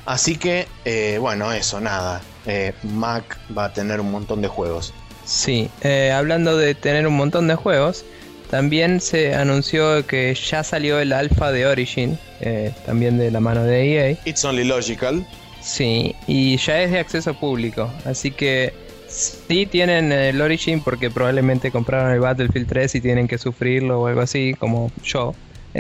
[0.04, 2.20] Así que, eh, bueno, eso, nada.
[2.44, 4.92] Eh, Mac va a tener un montón de juegos.
[5.24, 5.70] Sí,
[6.12, 8.04] hablando de tener un montón de juegos,
[8.50, 12.18] también se anunció que ya salió el alfa de Origin,
[12.84, 14.18] también de la mano de EA.
[14.24, 15.24] It's only logical.
[15.60, 18.72] Sí, y ya es de acceso público, así que
[19.08, 24.06] sí tienen el Origin porque probablemente compraron el Battlefield 3 y tienen que sufrirlo o
[24.06, 25.34] algo así, como yo.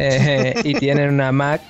[0.64, 1.60] y tienen una Mac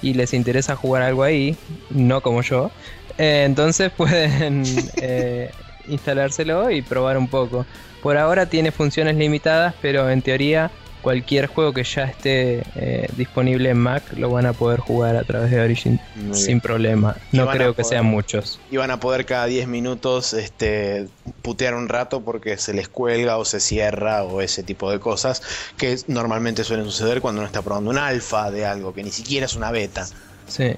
[0.00, 1.56] y les interesa jugar algo ahí,
[1.90, 2.70] no como yo,
[3.18, 4.62] eh, entonces pueden
[4.96, 5.50] eh,
[5.88, 7.66] instalárselo y probar un poco.
[8.02, 10.70] Por ahora tiene funciones limitadas, pero en teoría
[11.02, 15.24] cualquier juego que ya esté eh, disponible en Mac lo van a poder jugar a
[15.24, 16.00] través de Origin
[16.32, 17.16] sin problema.
[17.32, 18.60] No creo que sean muchos.
[18.70, 21.08] Y van a poder cada 10 minutos este,
[21.42, 25.42] putear un rato porque se les cuelga o se cierra o ese tipo de cosas
[25.76, 29.46] que normalmente suelen suceder cuando uno está probando un alfa de algo que ni siquiera
[29.46, 30.06] es una beta.
[30.46, 30.76] Sí.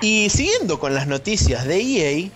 [0.00, 2.28] Y siguiendo con las noticias de EA,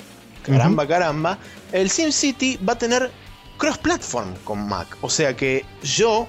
[0.44, 1.38] caramba, caramba,
[1.72, 3.10] el SimCity va a tener
[3.56, 4.86] cross-platform con Mac.
[5.00, 6.28] O sea que yo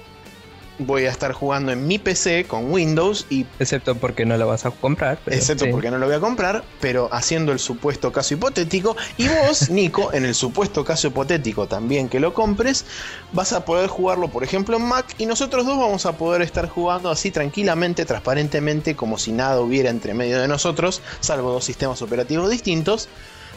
[0.78, 3.46] voy a estar jugando en mi PC con Windows y...
[3.58, 5.18] Excepto porque no lo vas a comprar.
[5.26, 8.96] excepto porque no lo voy a comprar, pero haciendo el supuesto caso hipotético.
[9.16, 12.84] Y vos, Nico, en el supuesto caso hipotético también que lo compres,
[13.32, 16.68] vas a poder jugarlo, por ejemplo, en Mac y nosotros dos vamos a poder estar
[16.68, 22.00] jugando así tranquilamente, transparentemente, como si nada hubiera entre medio de nosotros, salvo dos sistemas
[22.02, 23.08] operativos distintos,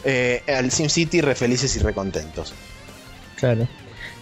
[0.04, 2.52] eh, al SimCity re felices y recontentos.
[3.42, 3.66] Claro.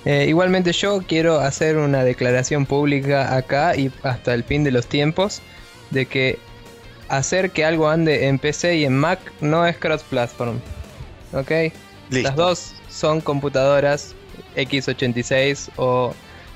[0.07, 4.87] Eh, igualmente yo quiero hacer una declaración pública acá y hasta el fin de los
[4.87, 5.43] tiempos
[5.91, 6.39] de que
[7.09, 10.59] hacer que algo ande en PC y en Mac no es cross-platform.
[11.35, 11.51] ¿Ok?
[12.09, 14.15] Las dos son computadoras
[14.57, 16.15] x86 o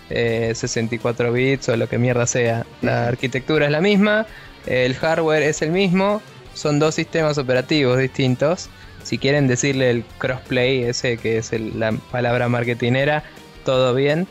[0.08, 2.64] 64 eh, bits o lo que mierda sea.
[2.80, 4.26] La arquitectura es la misma,
[4.64, 6.22] el hardware es el mismo,
[6.54, 8.70] son dos sistemas operativos distintos
[9.04, 13.22] si quieren decirle el crossplay, ese que es la palabra marketinera,
[13.64, 14.26] todo bien.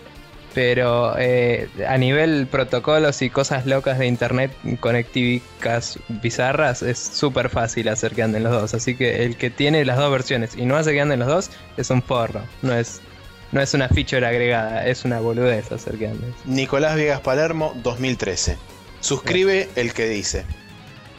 [0.53, 7.87] Pero eh, a nivel protocolos y cosas locas de internet, conectivicas bizarras, es súper fácil
[7.87, 8.73] hacer que anden los dos.
[8.75, 11.49] Así que el que tiene las dos versiones y no hace que anden los dos
[11.77, 12.41] es un forro.
[12.61, 13.01] No es,
[13.51, 16.35] no es una feature agregada, es una boludez hacer que anden.
[16.45, 18.57] Nicolás Viegas Palermo, 2013.
[18.99, 20.45] Suscribe el que dice.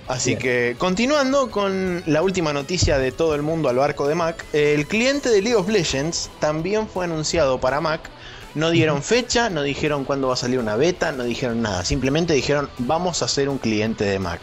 [0.07, 4.45] Así que continuando con la última noticia de todo el mundo al barco de Mac,
[4.53, 8.11] el cliente de League of Legends también fue anunciado para Mac.
[8.55, 11.85] No dieron fecha, no dijeron cuándo va a salir una beta, no dijeron nada.
[11.85, 14.41] Simplemente dijeron vamos a hacer un cliente de Mac.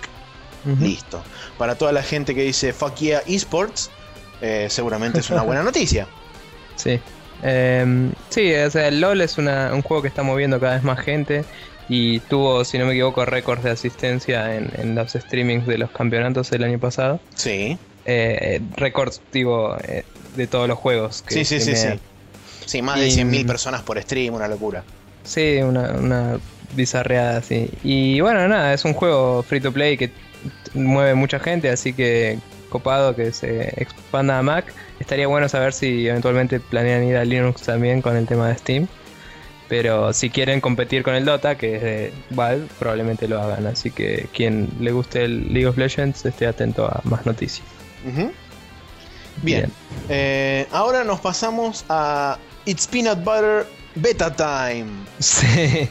[0.79, 1.23] Listo.
[1.57, 3.89] Para toda la gente que dice fuck yeah esports,
[4.41, 6.07] eh, seguramente es una buena noticia.
[6.75, 6.99] Sí.
[7.43, 10.99] Em, sí, o sea, el LOL es un juego que está moviendo cada vez más
[10.99, 11.45] gente
[11.93, 16.49] y tuvo, si no me equivoco, récords de asistencia en, los streamings de los campeonatos
[16.53, 17.19] el año pasado.
[17.35, 17.77] Sí.
[18.05, 20.05] Eh, récords, digo, eh,
[20.37, 21.21] de todos los juegos.
[21.21, 21.89] Que, sí, sí, sí, sí.
[22.65, 24.85] Sí, más de 100.000 personas por stream, una locura.
[25.25, 26.39] Sí, una, una
[26.77, 27.69] bizarreada así.
[27.83, 30.11] Y bueno, nada, es un juego free to play que
[30.73, 34.73] mueve mucha gente, así que copado que se expanda a Mac.
[35.01, 38.87] Estaría bueno saber si eventualmente planean ir a Linux también con el tema de Steam.
[39.71, 43.67] Pero si quieren competir con el Dota, que es de Valve, probablemente lo hagan.
[43.67, 47.65] Así que quien le guste el League of Legends esté atento a más noticias.
[49.41, 49.71] Bien.
[50.09, 54.87] Eh, ahora nos pasamos a It's Peanut Butter Beta Time.
[55.19, 55.87] Sí.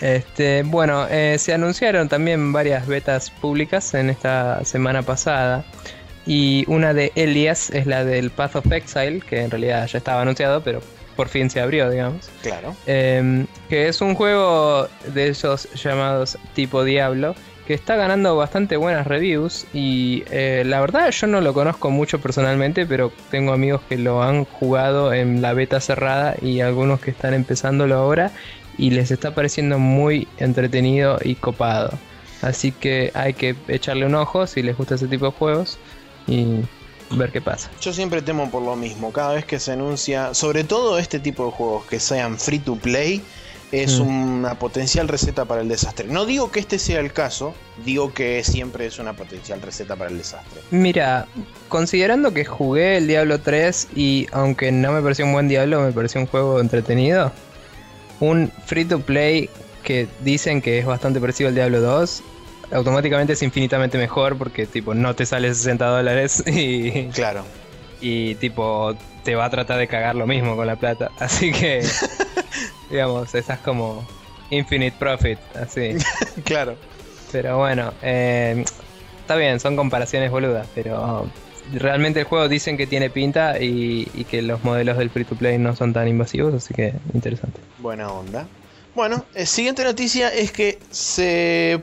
[0.00, 5.64] Este, bueno, eh, se anunciaron también varias betas públicas en esta semana pasada.
[6.24, 10.22] Y una de Elias es la del Path of Exile, que en realidad ya estaba
[10.22, 10.80] anunciado, pero
[11.18, 12.30] por fin se abrió, digamos.
[12.42, 12.76] Claro.
[12.86, 17.34] Em, que es un juego de esos llamados tipo Diablo,
[17.66, 22.20] que está ganando bastante buenas reviews y eh, la verdad yo no lo conozco mucho
[22.20, 27.10] personalmente, pero tengo amigos que lo han jugado en la beta cerrada y algunos que
[27.10, 28.30] están empezándolo ahora
[28.78, 31.98] y les está pareciendo muy entretenido y copado.
[32.42, 35.78] Así que hay que echarle un ojo si les gusta ese tipo de juegos
[36.28, 36.60] y
[37.10, 37.70] ver qué pasa.
[37.80, 41.46] Yo siempre temo por lo mismo, cada vez que se anuncia, sobre todo este tipo
[41.46, 43.22] de juegos que sean free to play,
[43.72, 44.02] es mm.
[44.02, 46.08] una potencial receta para el desastre.
[46.08, 50.10] No digo que este sea el caso, digo que siempre es una potencial receta para
[50.10, 50.60] el desastre.
[50.70, 51.26] Mira,
[51.68, 55.92] considerando que jugué el Diablo 3 y aunque no me pareció un buen Diablo, me
[55.92, 57.32] pareció un juego entretenido,
[58.20, 59.50] un free to play
[59.84, 62.22] que dicen que es bastante parecido al Diablo 2
[62.72, 67.08] automáticamente es infinitamente mejor porque tipo no te sale 60 dólares y...
[67.08, 67.44] Claro.
[68.00, 71.10] Y tipo te va a tratar de cagar lo mismo con la plata.
[71.18, 71.84] Así que,
[72.90, 74.06] digamos, estás como
[74.50, 75.96] infinite profit, así.
[76.44, 76.76] claro.
[77.30, 78.64] Pero bueno, eh,
[79.20, 81.26] está bien, son comparaciones boludas, pero
[81.74, 85.36] realmente el juego dicen que tiene pinta y, y, que los modelos del free to
[85.36, 87.60] play no son tan invasivos, así que interesante.
[87.78, 88.48] Buena onda.
[88.94, 91.82] Bueno, eh, siguiente noticia es que se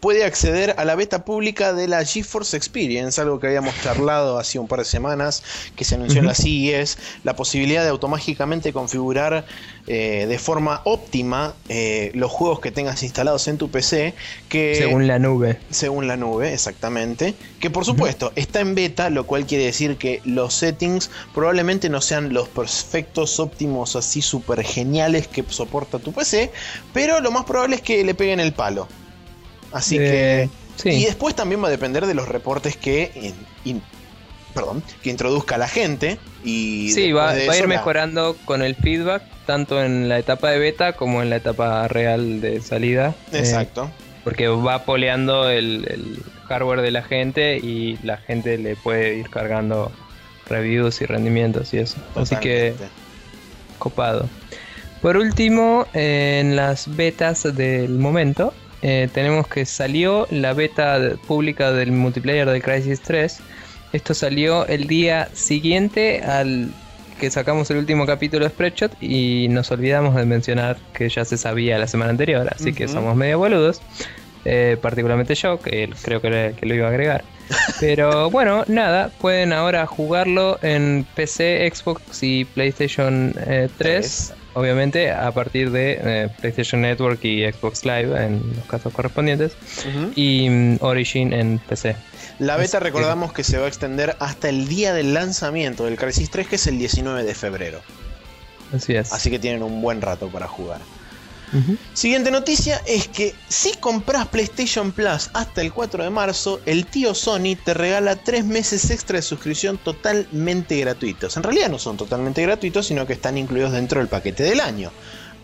[0.00, 4.58] puede acceder a la beta pública de la GeForce Experience, algo que habíamos charlado hace
[4.58, 5.42] un par de semanas,
[5.76, 9.44] que se anunció en la CES, la posibilidad de automáticamente configurar
[9.86, 14.14] eh, de forma óptima eh, los juegos que tengas instalados en tu PC,
[14.48, 15.58] que según la nube.
[15.70, 17.34] Según la nube, exactamente.
[17.60, 22.00] Que por supuesto está en beta, lo cual quiere decir que los settings probablemente no
[22.00, 26.50] sean los perfectos óptimos así súper geniales que soporta tu PC,
[26.92, 28.88] pero lo más probable es que le peguen el palo.
[29.72, 30.48] Así que.
[30.84, 33.34] Y después también va a depender de los reportes que.
[34.54, 36.18] perdón, que introduzca la gente.
[36.44, 40.94] Y sí, va, a ir mejorando con el feedback, tanto en la etapa de beta
[40.94, 43.14] como en la etapa real de salida.
[43.32, 43.90] Eh, Exacto.
[44.24, 49.90] porque va poleando el, hardware de la gente y la gente le puede ir cargando
[50.48, 51.96] reviews y rendimientos y eso.
[52.14, 52.74] Así que
[53.78, 54.28] copado.
[55.02, 61.92] Por último, en las betas del momento, eh, tenemos que salió la beta pública del
[61.92, 63.38] multiplayer de Crisis 3.
[63.92, 66.70] Esto salió el día siguiente al
[67.18, 71.38] que sacamos el último capítulo de Spreadshot y nos olvidamos de mencionar que ya se
[71.38, 73.80] sabía la semana anterior, así que somos medio boludos.
[74.48, 77.24] Eh, particularmente yo, que creo que, lo iba a agregar.
[77.80, 83.34] Pero bueno, nada, pueden ahora jugarlo en PC, Xbox y PlayStation
[83.78, 88.92] 3 eh, obviamente a partir de eh, PlayStation Network y Xbox Live en los casos
[88.92, 89.52] correspondientes
[90.14, 91.94] y mm, Origin en PC.
[92.38, 96.30] La beta recordamos que se va a extender hasta el día del lanzamiento del Crisis
[96.30, 97.80] 3 que es el 19 de febrero.
[98.74, 99.12] Así es.
[99.12, 100.80] Así que tienen un buen rato para jugar.
[101.94, 107.14] Siguiente noticia es que si compras PlayStation Plus hasta el 4 de marzo, el tío
[107.14, 111.36] Sony te regala 3 meses extra de suscripción totalmente gratuitos.
[111.36, 114.90] En realidad no son totalmente gratuitos, sino que están incluidos dentro del paquete del año.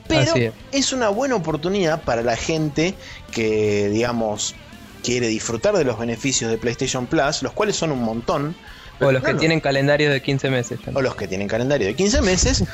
[0.09, 0.35] Pero
[0.73, 0.93] es.
[0.93, 2.95] una buena oportunidad para la gente
[3.31, 4.55] que, digamos,
[5.03, 8.55] quiere disfrutar de los beneficios de PlayStation Plus, los cuales son un montón.
[9.03, 10.81] O los que tienen calendario de 15 meses.
[10.95, 12.65] O los que tienen calendario de 15 meses.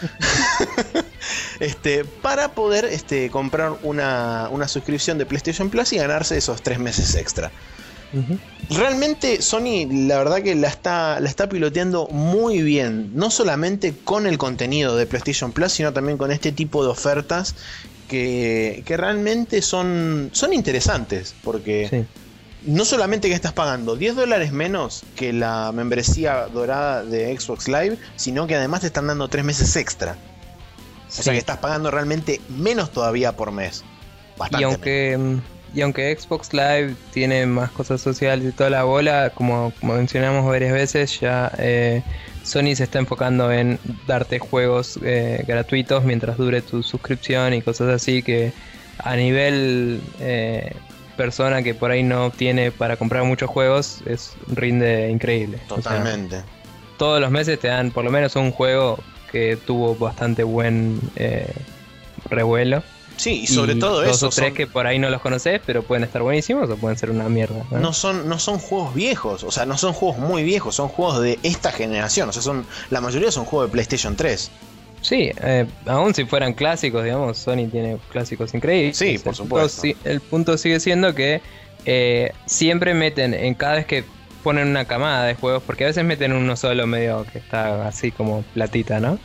[1.61, 7.15] este, para poder este, comprar una, suscripción de PlayStation Plus y ganarse esos tres meses
[7.15, 7.51] extra.
[8.71, 14.27] Realmente Sony la verdad que la está, la está piloteando muy bien, no solamente con
[14.27, 17.55] el contenido de PlayStation Plus, sino también con este tipo de ofertas
[18.09, 22.07] que, realmente son, son interesantes, porque
[22.63, 27.99] no solamente que estás pagando 10 dólares menos que la membresía dorada de Xbox Live,
[28.17, 30.17] sino que además te están dando 3 meses extra.
[31.09, 33.83] O sea que estás pagando realmente menos todavía por mes.
[34.59, 35.39] y aunque mm,
[35.75, 40.73] y aunque Xbox Live tiene más cosas sociales y toda la bola, como, mencionamos varias
[40.73, 42.03] veces, ya eh,
[42.43, 47.89] Sony se está enfocando en darte juegos eh, gratuitos mientras dure tu suscripción y cosas
[47.91, 48.53] así que
[48.99, 50.73] a nivel eh,
[51.19, 55.59] persona que por ahí no tiene para comprar muchos juegos es rinde increíble.
[55.69, 56.43] Totalmente.
[56.97, 58.99] todos los meses te dan por lo menos un juego
[59.31, 61.53] que tuvo bastante buen eh,
[62.31, 62.83] revuelo.
[63.17, 64.13] Sí, y sobre todo eso.
[64.13, 66.97] Dos o tres que por ahí no los conoces, pero pueden estar buenísimos o pueden
[66.97, 67.65] ser una mierda.
[67.73, 67.93] ¿no?
[67.93, 71.39] son, no son juegos viejos, o sea, no son juegos muy viejos, son juegos de
[71.43, 72.29] esta generación.
[72.29, 74.51] O sea, son la mayoría son juegos de PlayStation 3.
[75.01, 78.97] Sí, eh, aún si fueran clásicos, digamos, Sony tiene clásicos increíbles.
[78.97, 79.83] Sí, por supuesto.
[80.05, 81.41] el punto sigue siendo que
[81.85, 84.05] eh, siempre meten en cada vez que
[84.43, 88.11] ponen una camada de juegos, porque a veces meten uno solo medio que está así
[88.11, 89.19] como platita, ¿no?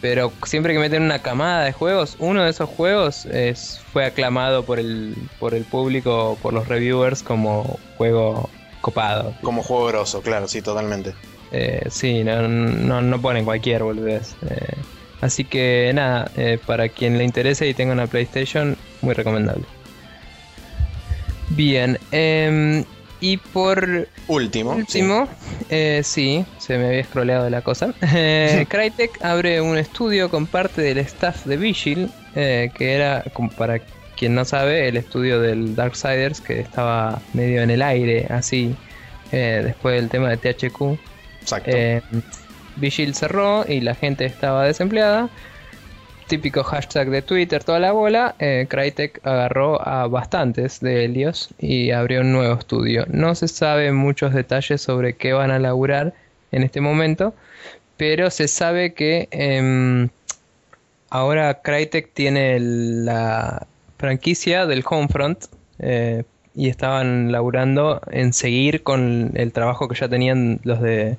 [0.00, 4.64] Pero siempre que meten una camada de juegos, uno de esos juegos es, fue aclamado
[4.64, 8.50] por el, por el público, por los reviewers como juego
[8.82, 9.34] copado.
[9.40, 11.14] Como juego grosso, claro, sí, totalmente.
[11.50, 14.34] Eh, sí, no, no, ponen cualquier boludez.
[14.50, 14.74] Eh,
[15.22, 19.64] así que nada, eh, para quien le interese y tenga una PlayStation, muy recomendable.
[21.48, 22.84] Bien, eh,
[23.22, 25.28] y por último, último
[25.70, 26.44] eh, sí.
[26.58, 27.94] se me había scrolleado la cosa.
[28.14, 33.24] Eh, Crytek abre un estudio con parte del staff de Vigil, eh, que era,
[33.56, 33.80] para
[34.22, 38.76] quien no sabe, el estudio del Darksiders, que estaba medio en el aire, así,
[39.32, 40.96] después del tema de THQ.
[41.40, 41.72] Exacto.
[42.76, 45.28] Vigil cerró y la gente estaba desempleada
[46.28, 51.90] típico hashtag de Twitter, toda la bola, eh, Crytek agarró a bastantes de Helios y
[51.90, 53.04] abrió un nuevo estudio.
[53.08, 56.14] No se sabe muchos detalles sobre qué van a laburar
[56.52, 57.34] en este momento,
[57.96, 60.08] pero se sabe que em,
[61.10, 63.66] ahora Crytek tiene la
[64.02, 65.44] franquicia del Homefront
[65.78, 66.24] eh,
[66.56, 71.18] y estaban laburando en seguir con el trabajo que ya tenían los de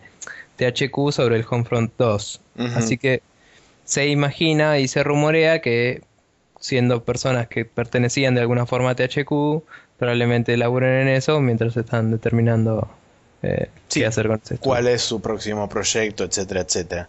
[0.57, 2.41] THQ sobre el Homefront 2.
[2.75, 3.21] Así que
[3.85, 6.01] se imagina y se rumorea que
[6.59, 9.63] siendo personas que pertenecían de alguna forma a THQ,
[9.97, 12.89] probablemente laburen en eso mientras están determinando
[13.43, 14.57] eh, qué hacer con esto.
[14.59, 17.07] Cuál es su próximo proyecto, etcétera, etcétera.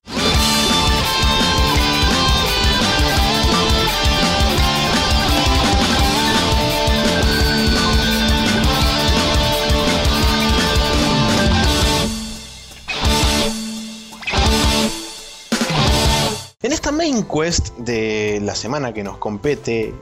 [16.65, 19.93] En esta main quest de la semana que nos compete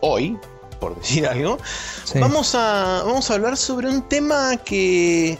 [0.00, 0.38] hoy,
[0.80, 1.58] por decir algo,
[2.14, 5.36] vamos, a, vamos a hablar sobre un tema que,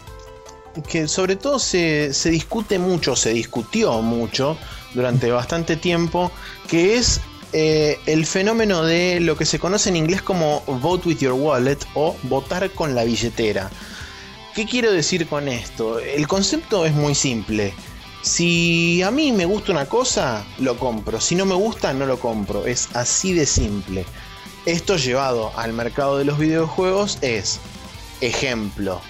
[0.87, 4.59] que sobre todo se, discute mucho, se discutió mucho
[4.93, 6.31] durante bastante tiempo,
[6.67, 7.19] que es
[7.51, 11.79] eh, el fenómeno de lo que se conoce en inglés como vote with your wallet
[11.95, 13.71] o votar con la billetera.
[14.53, 15.97] ¿Qué quiero decir con esto?
[15.97, 17.73] El concepto es muy simple.
[18.21, 21.21] Si a mí me gusta una cosa, lo compro.
[21.21, 22.65] Si no me gusta, no lo compro.
[22.65, 24.05] Es así de simple.
[24.65, 27.59] Esto llevado al mercado de los videojuegos es
[28.21, 29.01] ejemplo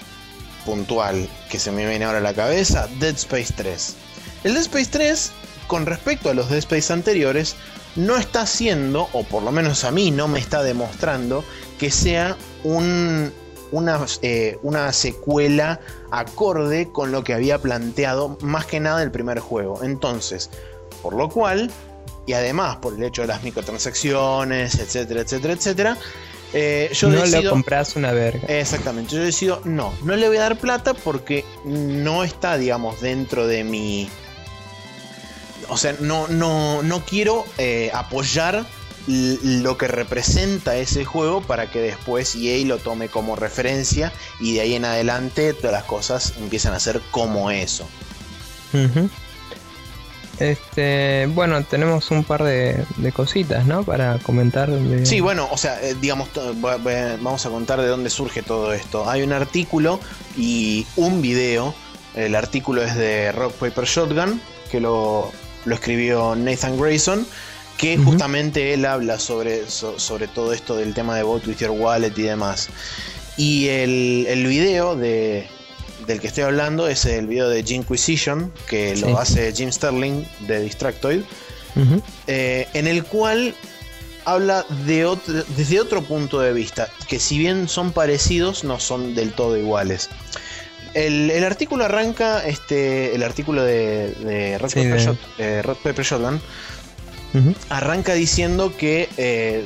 [0.64, 3.96] puntual que se me viene ahora a la cabeza, Dead Space 3.
[4.44, 5.32] El Dead Space 3,
[5.66, 7.56] con respecto a los Dead Space anteriores,
[7.96, 11.44] no está haciendo, o por lo menos a mí no me está demostrando,
[11.78, 13.32] que sea un
[13.72, 19.40] una, eh, una secuela acorde con lo que había planteado más que nada el primer
[19.40, 19.82] juego.
[19.82, 20.50] Entonces,
[21.02, 21.70] por lo cual,
[22.26, 25.98] y además por el hecho de las microtransacciones, etcétera, etcétera, etcétera,
[26.52, 28.46] eh, yo no le compras una verga.
[28.48, 33.46] Exactamente, yo decido, no, no le voy a dar plata porque no está, digamos, dentro
[33.46, 34.08] de mi...
[35.68, 38.66] O sea, no, no, no quiero eh, apoyar
[39.06, 44.60] lo que representa ese juego para que después EA lo tome como referencia y de
[44.60, 47.86] ahí en adelante todas las cosas empiezan a ser como eso.
[50.38, 53.84] Este, bueno, tenemos un par de, cositas, ¿no?
[53.84, 54.70] Para comentar.
[55.04, 59.08] Sí, bueno, o sea, eh, digamos, vamos a contar de dónde surge todo esto.
[59.08, 60.00] Hay un artículo
[60.36, 61.74] y un video.
[62.14, 64.40] El artículo es de Rock Paper Shotgun,
[64.70, 65.30] que lo,
[65.66, 67.26] lo escribió Nathan Grayson
[67.80, 72.12] que justamente él habla sobre, sobre todo esto del tema de Vote with Your Wallet
[72.14, 72.68] y demás.
[73.38, 75.48] Y el, el video de,
[76.06, 80.60] del que estoy hablando es el video de Jinquisition, que lo hace Jim Sterling de
[80.60, 81.22] Distractoid,
[82.26, 83.54] eh, en el cual
[84.26, 85.16] habla de
[85.56, 90.10] desde otro punto de vista, que si bien son parecidos, no son del todo iguales.
[90.92, 96.42] El, artículo arranca, este, el artículo de, de Red, Pepper, Shotgun,
[97.68, 99.64] arranca diciendo que eh,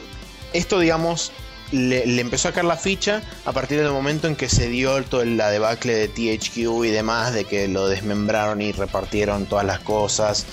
[0.53, 1.33] esto, digamos,
[1.73, 5.25] le, empezó a caer la ficha a partir del momento en que se dio todo
[5.25, 10.47] la debacle de THQ y demás, de que lo desmembraron y repartieron todas las cosas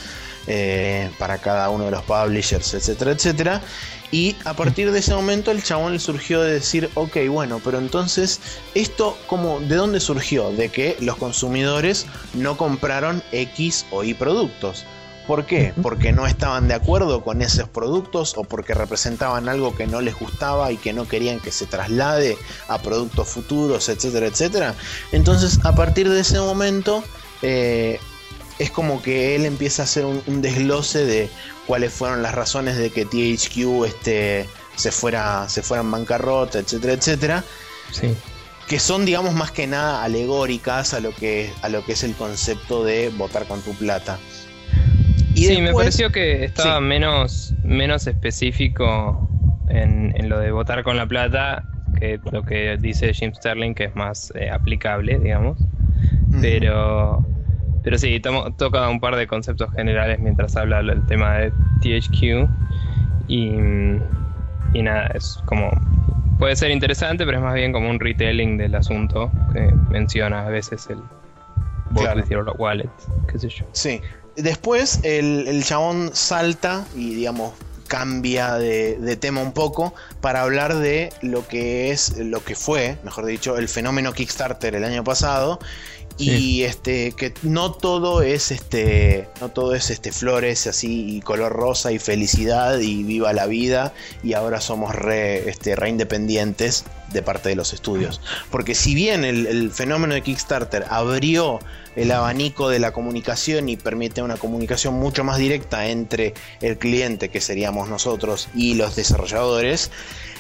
[0.48, 3.62] eh, para cada uno de los publishers, etcétera, etcétera.
[4.12, 7.78] Y a partir de ese momento el chabón le surgió de decir, ok, bueno, pero
[7.78, 8.42] entonces,
[8.76, 10.52] ¿esto como de dónde surgió?
[10.52, 14.86] De que los consumidores no compraron X o Y productos.
[15.32, 15.74] ¿Por qué?
[15.82, 20.14] Porque no estaban de acuerdo con esos productos o porque representaban algo que no les
[20.20, 24.76] gustaba y que no querían que se traslade a productos futuros, etcétera, etcétera.
[25.14, 27.02] Entonces, a partir de ese momento,
[27.44, 27.98] eh,
[28.60, 31.30] es como que él empieza a hacer un, desglose de
[31.66, 36.92] cuáles fueron las razones de que THQ este, se, fuera, se fuera en bancarrota, etcétera,
[36.92, 37.44] etcétera.
[37.94, 38.14] Sí.
[38.68, 42.16] Que son, digamos, más que nada alegóricas a lo que, a lo que es el
[42.16, 44.20] concepto de votar con tu plata
[45.46, 49.30] sí, me pareció que estaba menos, menos específico
[49.68, 51.64] en, lo de votar con la plata
[52.00, 55.58] que lo que dice Jim Sterling, que es más eh, aplicable, digamos.
[56.42, 57.26] Pero,
[57.84, 58.22] pero sí,
[58.58, 62.50] toca un par de conceptos generales mientras habla el tema de THQ.
[63.28, 63.52] Y,
[64.74, 65.72] y nada, es como.
[66.40, 70.50] Puede ser interesante, pero es más bien como un retelling del asunto que menciona a
[70.50, 71.00] veces el.
[71.94, 72.54] Claro.
[72.58, 72.90] Wallet,
[73.30, 73.66] qué sé yo.
[73.74, 74.02] Sí,
[74.36, 77.54] Después el, chabón salta y digamos
[77.88, 83.26] cambia de, tema un poco para hablar de lo que es, lo que fue, mejor
[83.26, 85.60] dicho, el fenómeno Kickstarter el año pasado
[86.18, 91.52] y este que no todo es este no todo es este flores así y color
[91.52, 93.94] rosa y felicidad y viva la vida.
[94.24, 98.22] Y ahora somos re este re independientes de parte de los estudios.
[98.50, 101.60] Porque si bien el, fenómeno de Kickstarter abrió
[101.96, 107.30] el abanico de la comunicación y permite una comunicación mucho más directa entre el cliente
[107.30, 109.92] que seríamos nosotros y los desarrolladores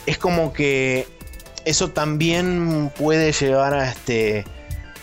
[0.05, 1.07] es como que
[1.65, 4.45] eso también puede llevar a este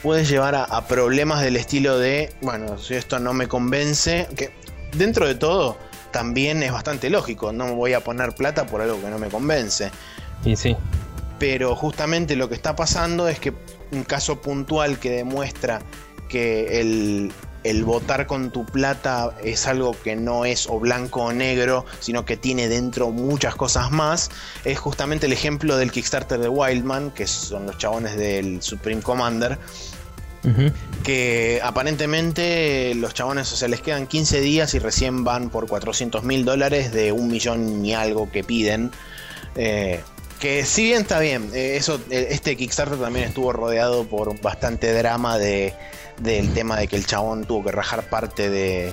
[0.03, 4.51] puede llevar a, problemas del estilo de, bueno, si esto no me convence, que
[4.93, 5.77] dentro de todo
[6.11, 9.29] también es bastante lógico, no me voy a poner plata por algo que no me
[9.29, 9.91] convence.
[10.45, 10.77] Y sí.
[11.39, 13.53] pero justamente lo que está pasando es que
[13.91, 15.81] un caso puntual que demuestra
[16.29, 17.33] que el,
[17.69, 22.25] el votar con tu plata es algo que no es o blanco o negro, sino
[22.25, 24.31] que tiene dentro muchas cosas más,
[24.65, 29.59] es justamente el ejemplo del Kickstarter de Wildman, que son los chabones del Supreme Commander.
[31.03, 36.25] Que aparentemente los chabones, o sea, les quedan 15 días y recién van por 400
[36.25, 38.91] mil dólares de un millón y algo que piden.
[39.57, 40.01] Eh,
[40.39, 44.93] que si bien está bien, eh, eso, eh, este Kickstarter también estuvo rodeado por bastante
[44.95, 45.75] drama de,
[46.21, 48.93] del tema de que el chabón tuvo que rajar parte de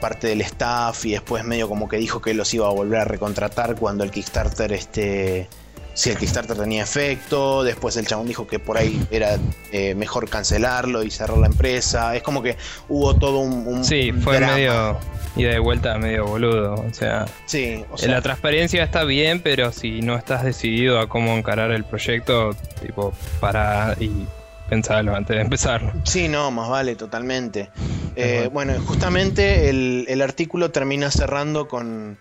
[0.00, 3.04] parte del staff y después medio como que dijo que los iba a volver a
[3.04, 5.48] recontratar cuando el Kickstarter este
[5.94, 9.38] si el Kickstarter tenía efecto, después el chabón dijo que por ahí era
[9.72, 12.56] eh, mejor cancelarlo y cerrar la empresa, es como que
[12.88, 13.84] hubo todo un...
[13.84, 14.98] sí, fue medio
[15.36, 19.72] ida de vuelta medio boludo, o sea, sí, o sea, la transparencia está bien, pero
[19.72, 24.26] si no estás decidido a cómo encarar el proyecto, tipo, para y
[24.72, 25.92] pensarlo antes de empezar.
[26.04, 27.68] Sí, no, más vale, totalmente.
[28.16, 32.16] Eh, bueno, justamente el, artículo termina cerrando con,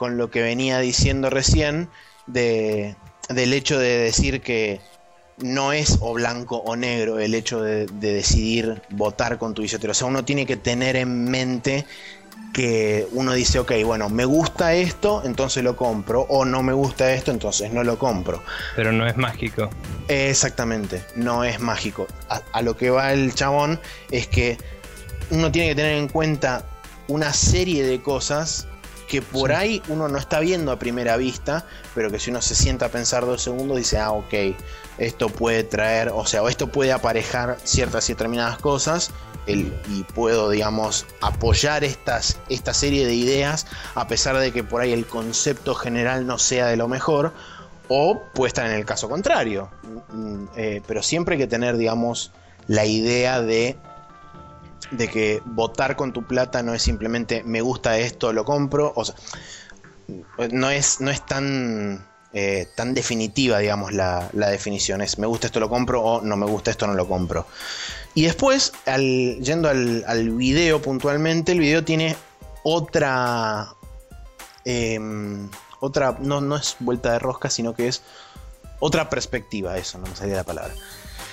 [0.00, 1.88] lo que venía diciendo recién
[2.28, 2.94] de,
[3.28, 4.80] del hecho de decir que
[5.38, 9.90] no es o blanco o negro el hecho de, de decidir votar con tu billetera.
[9.90, 11.84] O sea, uno tiene que tener en mente
[12.52, 17.12] que uno dice, ok, bueno, me gusta esto, entonces lo compro, o no me gusta
[17.12, 18.42] esto, entonces no lo compro.
[18.76, 19.70] Pero no es mágico.
[20.08, 22.06] Exactamente, no es mágico.
[22.28, 23.80] A, lo que va el chabón
[24.10, 24.58] es que
[25.30, 26.64] uno tiene que tener en cuenta
[27.06, 28.66] una serie de cosas
[29.08, 32.54] que por ahí uno no está viendo a primera vista, pero que si uno se
[32.54, 34.34] sienta a pensar dos segundos dice, ah, ok,
[34.98, 39.10] esto puede traer, o sea, o esto puede aparejar ciertas y determinadas cosas,
[39.48, 44.92] y puedo, digamos, apoyar estas, esta serie de ideas a pesar de que por ahí
[44.92, 47.32] el concepto general no sea de lo mejor,
[47.88, 49.70] o puede estar en el caso contrario.
[50.12, 52.32] Mm, eh, pero siempre hay que tener, digamos,
[52.66, 53.76] la idea de,
[54.90, 58.92] de que votar con tu plata no es simplemente me gusta esto, lo compro.
[58.94, 59.04] O
[60.52, 65.00] no es, no es tan, eh, tan definitiva, digamos, la, la, definición.
[65.00, 67.46] Es me gusta esto, lo compro o no me gusta esto, no lo compro.
[68.14, 72.16] Y después, yendo al, al, video puntualmente, el video tiene
[72.62, 73.74] otra.
[74.64, 75.48] Em,
[75.80, 76.16] otra.
[76.20, 78.02] No, no es vuelta de rosca, sino que es
[78.80, 79.76] otra perspectiva.
[79.78, 80.74] Eso, no me salía la palabra.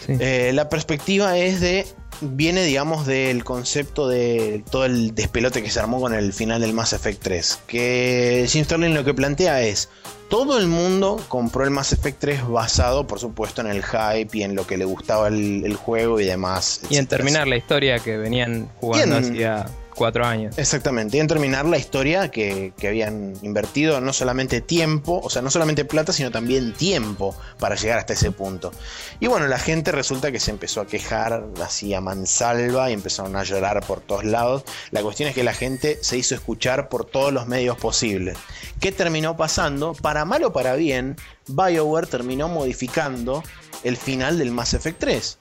[0.08, 1.86] Eh, la perspectiva es de.
[2.22, 6.72] Viene, digamos, del concepto de todo el despelote que se armó con el final del
[6.72, 7.60] Mass Effect 3.
[7.68, 9.90] Que Jim Sterling lo que plantea es
[10.30, 14.44] todo el mundo compró el Mass Effect 3 basado, por supuesto, en el hype y
[14.44, 16.82] en lo que le gustaba el, juego y demás.
[16.90, 19.66] Y en terminar la historia que venían jugando hacía
[19.96, 20.58] cuatro años.
[20.58, 25.50] Exactamente, y en terminar la historia que, habían invertido no solamente tiempo, o sea, no
[25.50, 28.72] solamente plata, sino también tiempo para llegar hasta ese punto.
[29.20, 33.36] Y bueno, la gente resulta que se empezó a quejar así a mansalva y empezaron
[33.36, 34.64] a llorar por todos lados.
[34.92, 38.38] La cuestión es que la gente se hizo escuchar por todos los medios posibles.
[38.80, 39.94] ¿Qué terminó pasando?
[39.94, 41.16] Para mal o para bien,
[41.48, 43.44] BioWare terminó modificando
[43.84, 45.38] el final del Mass Effect 3.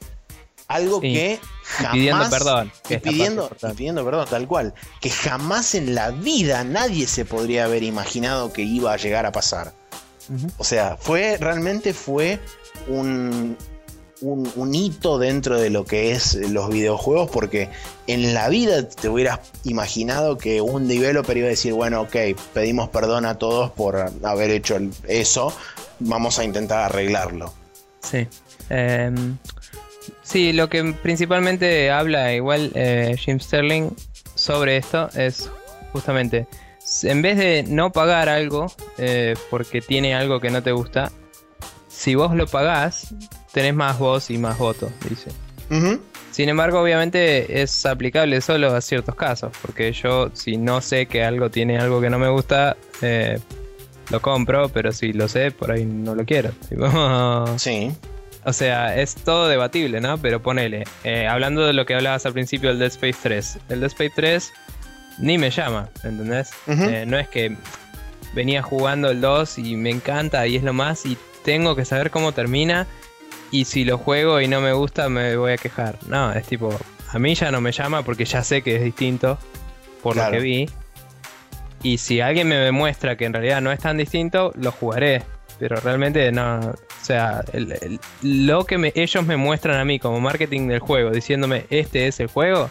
[0.69, 1.93] Algo que jamás.
[1.93, 2.73] pidiendo perdón.
[3.03, 4.75] pidiendo, pidiendo perdón, tal cual.
[5.01, 9.33] Que jamás en la vida nadie se podría haber imaginado que iba a llegar a
[9.33, 9.73] pasar.
[10.59, 11.37] O sea, fue.
[11.39, 12.41] Realmente fue
[12.89, 13.57] un,
[14.21, 17.31] un, hito dentro de lo que es los videojuegos.
[17.31, 17.71] Porque
[18.07, 22.17] en la vida te hubieras imaginado que un developer iba a decir, bueno, ok,
[22.53, 25.53] pedimos perdón a todos por haber hecho eso.
[26.01, 27.53] Vamos a intentar arreglarlo.
[28.01, 28.27] Sí.
[28.69, 29.37] Em,
[30.25, 33.91] Sí, lo que principalmente habla igual eh, Jim Sterling
[34.35, 35.51] sobre esto es
[35.93, 36.49] justamente,
[37.03, 38.67] en vez de no pagar algo
[38.99, 41.13] eh, porque tiene algo que no te gusta,
[41.89, 43.15] si vos lo pagás,
[43.53, 45.31] tenés más voz y más votos, dice.
[46.31, 51.23] Sin embargo, obviamente es aplicable solo a ciertos casos, porque yo si no sé que
[51.23, 53.39] algo tiene algo que no me gusta, eh,
[54.11, 56.51] lo compro, pero si lo sé, por ahí no lo quiero.
[57.57, 57.93] sí.
[58.45, 60.19] O sea, es todo debatible, ¿no?
[60.19, 63.59] Pero ponele, eh, hablando de lo que hablabas al principio del Dead Space 3.
[63.71, 64.53] El Dead Space 3
[65.19, 66.51] ni me llama, ¿entendés?
[66.67, 67.57] Eh, no es que
[68.35, 72.11] venía jugando el 2 y me encanta y es lo más y tengo que saber
[72.11, 72.87] cómo termina
[73.51, 75.99] y si lo juego y no me gusta me voy a quejar.
[76.09, 76.77] No, es tipo,
[77.13, 79.39] a mí ya no me llama porque ya sé que es distinto
[80.03, 80.71] por lo que vi.
[81.83, 85.23] Y si alguien me demuestra que en realidad no es tan distinto, lo jugaré.
[85.59, 86.75] Pero realmente no.
[87.05, 87.45] O sea,
[88.23, 92.29] lo que ellos me muestran a mí como marketing del juego, diciéndome este es el
[92.29, 92.71] juego,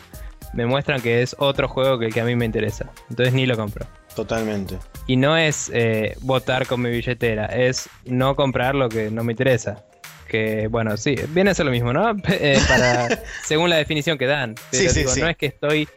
[0.56, 2.90] me muestran que es otro juego que el que a mí me interesa.
[3.12, 3.86] Entonces ni lo compro.
[4.16, 4.80] Totalmente.
[5.06, 9.34] Y no es eh, votar con mi billetera, es no comprar lo que no me
[9.34, 9.86] interesa.
[10.28, 12.18] Que bueno, sí, viene a ser lo mismo, ¿no?
[12.28, 13.10] Eh, para,
[13.46, 14.56] según la definición que dan.
[14.72, 15.22] Pero Sí, sí, digo, sí.
[15.22, 15.88] no es que estoy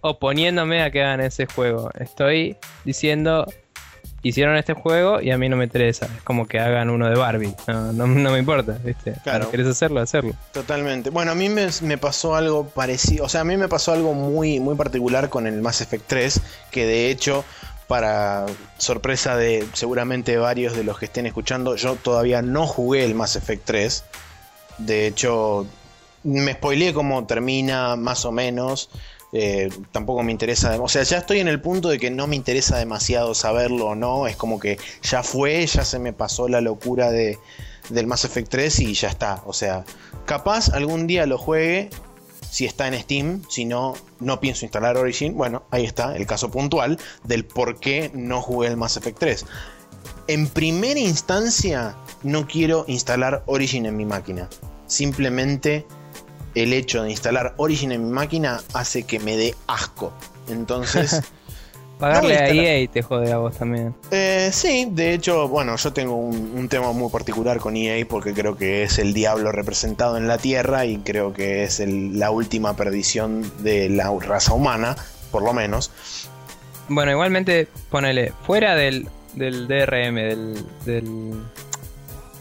[0.00, 1.88] oponiéndome a que hagan ese juego.
[2.00, 3.46] Estoy diciendo,
[4.22, 6.06] hicieron este juego y a mí no me interesa.
[6.06, 7.54] Es como que hagan uno de Barbie.
[7.66, 9.14] No, no, no me importa, ¿viste?
[9.22, 9.50] Claro.
[9.50, 10.00] ¿Querés hacerlo?
[10.00, 10.34] Hacerlo.
[10.52, 11.10] Totalmente.
[11.10, 13.24] Bueno, a mí me, me pasó algo parecido.
[13.24, 16.40] O sea, a mí me pasó algo muy, muy particular con el Mass Effect 3.
[16.70, 17.44] Que de hecho,
[17.86, 18.46] para
[18.78, 23.36] sorpresa de seguramente varios de los que estén escuchando, yo todavía no jugué el Mass
[23.36, 24.04] Effect 3.
[24.78, 25.66] De hecho,
[26.24, 28.90] me spoileé cómo termina, más o menos.
[29.32, 30.80] Eh, tampoco me interesa.
[30.80, 33.94] O sea, ya estoy en el punto de que no me interesa demasiado saberlo o
[33.94, 34.26] no.
[34.26, 37.38] Es como que ya fue, ya se me pasó la locura de,
[37.90, 39.42] del Mass Effect 3 y ya está.
[39.46, 39.84] O sea,
[40.24, 41.90] capaz algún día lo juegue
[42.50, 43.42] si está en Steam.
[43.48, 45.36] Si no, no pienso instalar Origin.
[45.36, 49.46] Bueno, ahí está el caso puntual del por qué no jugué el Mass Effect 3.
[50.28, 54.48] En primera instancia, no quiero instalar Origin en mi máquina.
[54.86, 55.86] Simplemente
[56.56, 60.12] el hecho de instalar Origin en mi máquina hace que me dé asco.
[60.48, 61.22] Entonces,
[61.98, 63.94] Pagarle No, a EA te jode a vos también.
[64.10, 68.34] eh, sí, de hecho, bueno, yo tengo un, un tema muy particular con EA porque
[68.34, 72.30] creo que es el diablo representado en la Tierra y creo que es el- la
[72.30, 74.94] última perdición de la raza humana,
[75.30, 75.90] por lo menos.
[76.88, 81.32] Bueno, igualmente, ponele, fuera del, del DRM, del, del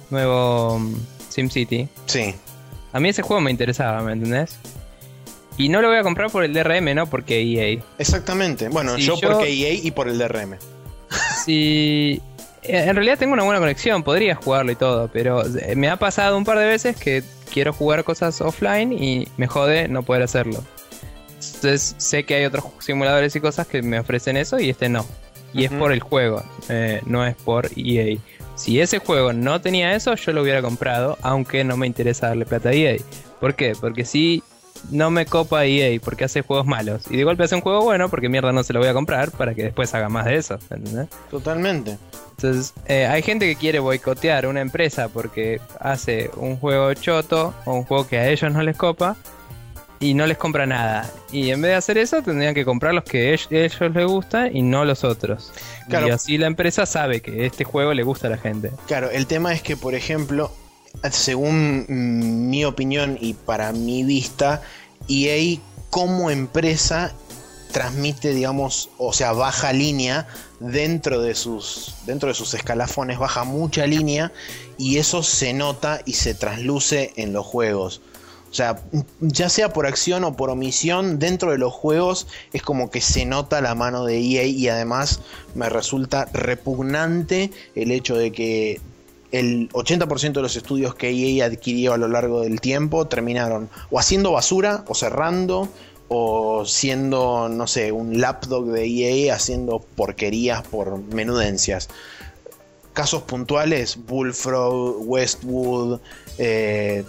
[0.10, 0.96] nuevo mm,
[1.30, 2.36] SimCity, Sí,
[2.96, 4.58] a mí ese juego me interesaba, ¿me entendés?
[5.58, 7.84] Y no lo voy a comprar por el DRM, no porque EA.
[7.98, 8.70] exactamente.
[8.70, 10.58] Bueno, Sí, yo, yo- porque EA y por el DRM.
[11.44, 12.22] Si
[12.64, 15.98] eh, en realidad tengo una buena conexión, podría jugarlo y todo, pero eh, me ha
[15.98, 17.22] pasado un par de veces que
[17.54, 20.64] quiero jugar cosas offline y me jode no poder hacerlo.
[21.34, 25.06] Entonces sé que hay otros simuladores y cosas que me ofrecen eso y este no.
[25.54, 28.18] Y es por el juego, eh, no es por EA.
[28.56, 32.46] Si ese juego no tenía eso, yo lo hubiera comprado, aunque no me interesa darle
[32.46, 32.98] plata a EA.
[33.40, 33.74] ¿Por qué?
[33.80, 34.44] Porque si
[34.92, 37.04] no me copa EA porque hace juegos malos.
[37.10, 39.32] Y de golpe hace un juego bueno porque mierda no se lo voy a comprar
[39.32, 40.58] para que después haga más de eso.
[40.70, 41.08] ¿entendés?
[41.30, 41.98] Totalmente.
[42.32, 47.74] Entonces, eh, hay gente que quiere boicotear una empresa porque hace un juego choto o
[47.74, 49.16] un juego que a ellos no les copa
[50.00, 51.10] y no les compra nada.
[51.32, 54.56] Y en vez de hacer eso, tendrían que comprar los que ell- ellos les gustan
[54.56, 55.52] y no los otros.
[55.90, 56.08] Claro.
[56.08, 58.72] Y así la empresa sabe que este juego le gusta a la gente.
[58.88, 60.52] Claro, el tema es que, por ejemplo,
[61.12, 64.62] según mm, mi opinión y para mi vista,
[65.10, 67.14] EA como empresa
[67.72, 70.28] transmite, digamos, o sea, baja línea
[70.60, 74.32] dentro de sus dentro de sus escalafones, baja mucha línea
[74.78, 78.02] y eso se nota y se trasluce en los juegos.
[78.56, 78.80] O sea,
[79.20, 83.26] ya sea por acción o por omisión, dentro de los juegos es como que se
[83.26, 85.20] nota la mano de EA y además
[85.56, 88.80] me resulta repugnante el hecho de que
[89.34, 94.00] el 80% de los estudios que EA adquirió a lo largo del tiempo terminaron o
[94.00, 95.68] haciendo basura o cerrando
[96.08, 101.90] o siendo, no sé, un lapdog de EA haciendo porquerías por menudencias.
[102.94, 106.00] Casos puntuales, Bullfrog, Westwood
[106.38, 107.04] eh,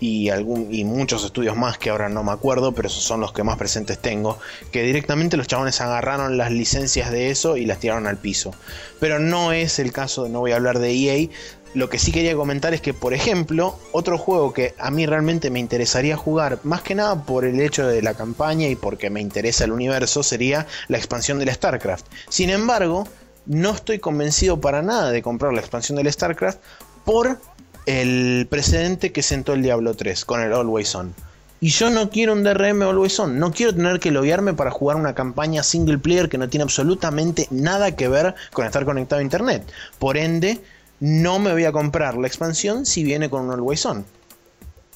[0.00, 3.32] y, algún, y muchos estudios más que ahora no me acuerdo, pero esos son los
[3.32, 4.38] que más presentes tengo,
[4.72, 8.52] que directamente los chabones agarraron las licencias de eso y las tiraron al piso.
[9.00, 11.28] Pero no es el caso, no voy a hablar de EA,
[11.74, 15.50] lo que sí quería comentar es que, por ejemplo, otro juego que a mí realmente
[15.50, 19.20] me interesaría jugar, más que nada por el hecho de la campaña y porque me
[19.20, 22.06] interesa el universo, sería la expansión del StarCraft.
[22.30, 23.06] Sin embargo,
[23.44, 26.60] no estoy convencido para nada de comprar la expansión del StarCraft
[27.04, 27.38] por
[27.86, 31.14] el precedente que sentó el Diablo 3 con el Always On.
[31.58, 34.96] Y yo no quiero un DRM Always On, no quiero tener que loguearme para jugar
[34.96, 39.22] una campaña single player que no tiene absolutamente nada que ver con estar conectado a
[39.22, 39.62] internet.
[39.98, 40.60] Por ende,
[41.00, 44.04] no me voy a comprar la expansión si viene con un Always On.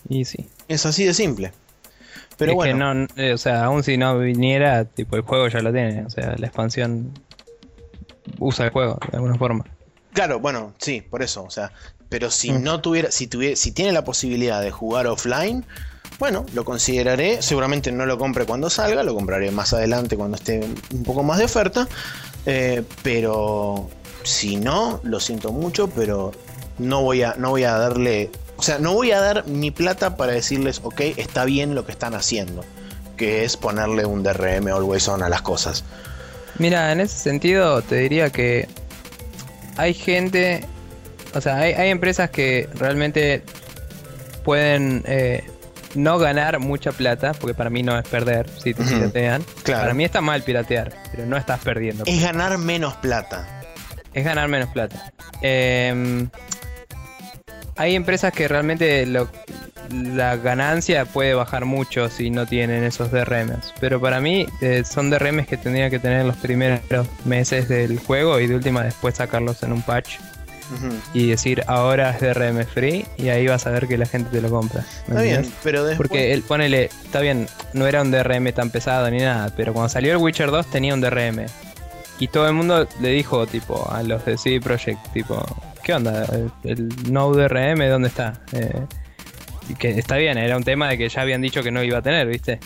[0.08, 0.48] Y sí.
[0.68, 1.52] Es así de simple.
[2.36, 5.48] Pero es bueno, que no, eh, o sea, aún si no viniera, tipo, el juego
[5.48, 6.04] ya lo tiene.
[6.04, 7.12] O sea, la expansión
[8.38, 9.64] usa el juego de alguna forma.
[10.12, 11.72] claro, bueno, sí, por eso, o sea,
[12.10, 12.62] pero si Mm.
[12.62, 15.64] no tuviera, si tuviera, si tiene la posibilidad de jugar offline,
[16.18, 17.40] bueno, lo consideraré.
[17.40, 20.60] Seguramente no lo compre cuando salga, lo compraré más adelante cuando esté
[20.92, 21.88] un poco más de oferta.
[22.46, 23.88] eh, pero
[24.22, 26.32] si no, lo siento mucho, pero
[26.78, 30.16] no voy a, no voy a darle, o sea, no voy a dar mi plata
[30.16, 32.64] para decirles, ok, está bien lo que están haciendo,
[33.18, 35.84] que es ponerle un DRM always on a las cosas.
[36.58, 38.68] Mira, en ese sentido te diría que
[39.76, 40.66] hay gente,
[41.34, 43.42] o sea, hay, hay empresas que realmente
[44.44, 45.44] pueden eh,
[45.94, 49.44] no ganar mucha plata, porque para mí no es perder si te piratean.
[49.64, 52.04] Para mí está mal piratear, pero no estás perdiendo.
[52.06, 53.62] Es ganar menos plata.
[54.12, 55.12] Es ganar menos plata.
[55.40, 56.28] Em,
[57.76, 63.72] hay empresas que realmente la ganancia puede bajar mucho si no tienen esos DRMs.
[63.80, 66.80] Pero para mí eh, son DRMs que tendría que tener los primeros
[67.24, 70.18] meses del juego y de última después sacarlos en un patch
[71.14, 74.40] y decir ahora es DRM free y ahí vas a ver que la gente te
[74.40, 74.84] lo compra.
[75.08, 76.08] Está bien, pero después...
[76.08, 79.88] Porque él, ponele, está bien, no era un DRM tan pesado ni nada, pero cuando
[79.88, 81.46] salió el Witcher 2 tenía un DRM.
[82.18, 85.42] Y todo el mundo le dijo, tipo, a los de CD Projekt, tipo,
[85.82, 86.26] ¿qué onda?
[86.64, 88.34] ¿El, no DRM dónde está?
[88.52, 88.84] Eh,
[89.78, 92.02] que está bien, era un tema de que ya habían dicho que no iba a
[92.02, 92.60] tener, ¿viste?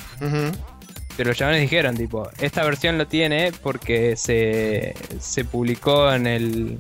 [1.17, 6.79] Pero los chavales dijeron, tipo, esta versión lo tiene porque se, se publicó en el,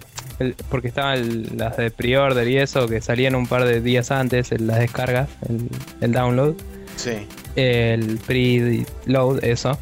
[0.68, 4.66] porque estaban las de pre-order y eso, que salían un par de días antes, en
[4.66, 5.28] las descargas,
[6.00, 6.54] el, download.
[6.96, 7.26] Sí.
[7.56, 9.78] El pre-load, eso.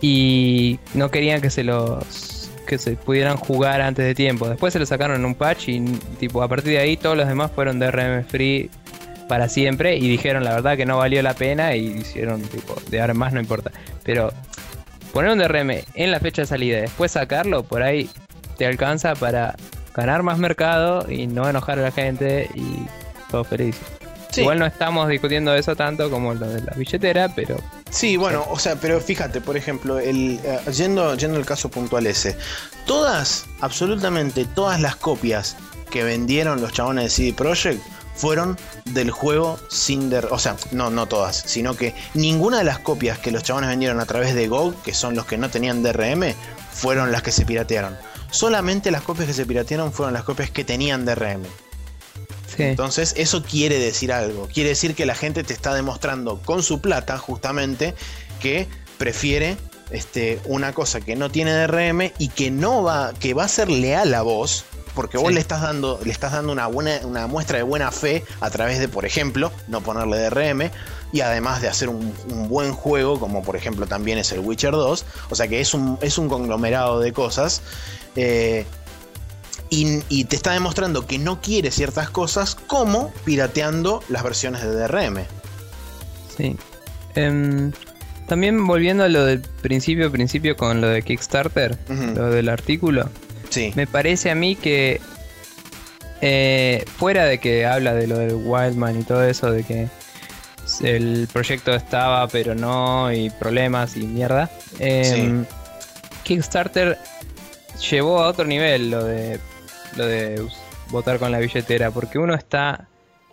[0.00, 4.48] Y no querían que se los que se pudieran jugar antes de tiempo.
[4.48, 5.80] Después se lo sacaron en un patch y
[6.18, 8.70] tipo a partir de ahí todos los demás fueron DRM free
[9.28, 13.00] para siempre y dijeron la verdad que no valió la pena y hicieron tipo de
[13.00, 13.70] ahora más no importa.
[14.04, 14.32] Pero
[15.12, 18.08] poner un DRM en la fecha de salida y después sacarlo por ahí
[18.56, 19.56] te alcanza para
[19.94, 22.86] ganar más mercado y no enojar a la gente y
[23.30, 23.76] todo feliz.
[24.36, 27.56] Igual no estamos discutiendo eso tanto como lo de la billetera, pero...
[27.90, 32.06] Sí, bueno, o sea, pero fíjate, por ejemplo, el, eh, yendo, yendo al caso puntual
[32.06, 32.36] ese,
[32.84, 35.56] todas, absolutamente todas las copias
[35.90, 37.82] que vendieron los chabones de CD Projekt
[38.16, 43.18] fueron del juego sin o sea, no, no todas, sino que ninguna de las copias
[43.18, 46.34] que los chabones vendieron a través de GOG, que son los que no tenían DRM,
[46.72, 47.96] fueron las que se piratearon
[48.30, 51.42] solamente las copias que se piratearon fueron las copias que tenían DRM.
[52.58, 54.48] Entonces, eso quiere decir algo.
[54.52, 57.94] Quiere decir que la gente te está demostrando con su plata, justamente,
[58.40, 59.58] que prefiere
[59.90, 63.68] este, una cosa que no tiene DRM y que no va, que va a ser
[63.68, 64.64] leal a vos,
[64.96, 68.24] porque vos le estás dando, le estás dando una buena, una muestra de buena fe
[68.40, 70.70] a través de, por ejemplo, no ponerle DRM,
[71.12, 72.14] y además de hacer un,
[72.48, 75.98] buen juego, como por ejemplo también es el Witcher 2, o sea que es un,
[76.00, 77.62] es un conglomerado de cosas.
[78.16, 78.64] Eh,
[79.68, 85.24] y, te está demostrando que no quiere ciertas cosas como pirateando las versiones de DRM.
[86.36, 86.56] Sí.
[87.16, 87.72] Em,
[88.28, 91.76] también volviendo a lo del principio, principio con lo de Kickstarter,
[92.14, 93.10] lo del artículo.
[93.56, 93.72] Sí.
[93.74, 95.00] Me parece a mí que
[96.20, 99.88] eh, fuera de que habla de lo del Wildman y todo eso, de que
[100.82, 104.50] el proyecto estaba pero no y problemas y mierda.
[104.78, 105.46] Em,
[106.22, 106.98] Kickstarter
[107.90, 109.40] llevó a otro nivel lo de
[109.96, 110.46] lo de
[110.90, 112.88] votar con la billetera porque uno está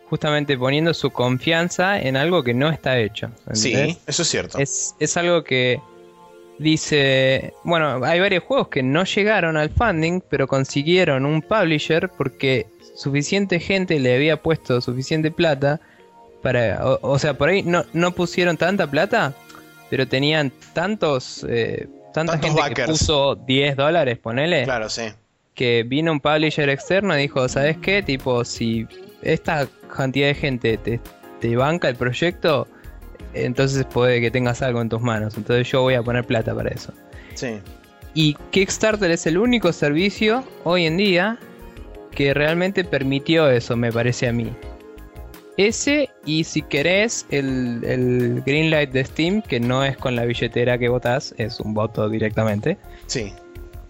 [0.10, 3.30] justamente poniendo su confianza en algo que no está hecho.
[3.52, 4.58] Sí, eso es cierto.
[4.58, 5.82] Es, es algo que
[6.64, 12.66] dice, bueno, hay varios juegos que no llegaron al funding, pero consiguieron un publisher porque
[12.96, 15.80] suficiente gente le había puesto suficiente plata
[16.42, 19.34] para, o, sea, por ahí no, no pusieron tanta plata,
[19.90, 24.64] pero tenían tantos, eh, tanta gente que puso 10 dólares, ponele.
[24.64, 25.04] Claro, sí.
[25.54, 28.02] Que vino un publisher externo y dijo, ¿sabes qué?
[28.02, 28.88] Tipo, si
[29.22, 31.00] esta cantidad de gente te,
[31.40, 32.68] te banca el proyecto,
[33.34, 35.36] entonces puede que tengas algo en tus manos.
[35.38, 36.94] Entonces yo voy a poner plata para eso.
[37.36, 37.60] Sí.
[38.14, 41.40] Y Kickstarter es el único servicio hoy en día
[42.12, 44.52] que realmente permitió eso, me parece a mí.
[45.58, 50.78] Ese y si querés el, el Greenlight de Steam, que no es con la billetera
[50.78, 52.78] que votás, es un voto directamente.
[53.08, 53.34] Sí.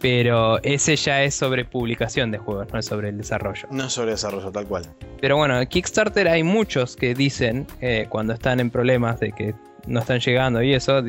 [0.03, 3.69] Pero ese ya es sobre publicación de juegos, no es sobre el desarrollo.
[3.71, 4.83] No es sobre desarrollo, tal cual.
[5.21, 9.55] Pero bueno, en Kickstarter hay muchos que dicen, eh, cuando están en problemas de que
[9.87, 11.01] no están llegando y eso,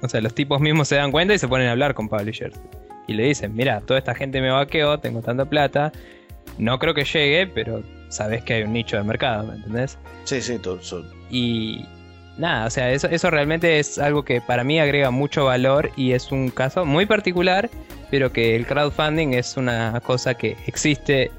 [0.00, 2.58] o sea, los tipos mismos se dan cuenta y se ponen a hablar con publishers.
[3.08, 5.92] Y le dicen, mira, toda esta gente me vaqueó, tengo tanta plata,
[6.56, 9.98] no creo que llegue, pero sabes que hay un nicho de mercado, ¿me entendés?
[10.24, 10.80] Sí, sí, todo.
[11.28, 11.84] Y
[12.38, 16.12] nada, o sea, eso, eso realmente es algo que para mí agrega mucho valor y
[16.12, 17.70] es un caso muy particular,
[18.10, 21.30] pero que el crowdfunding es una cosa que existe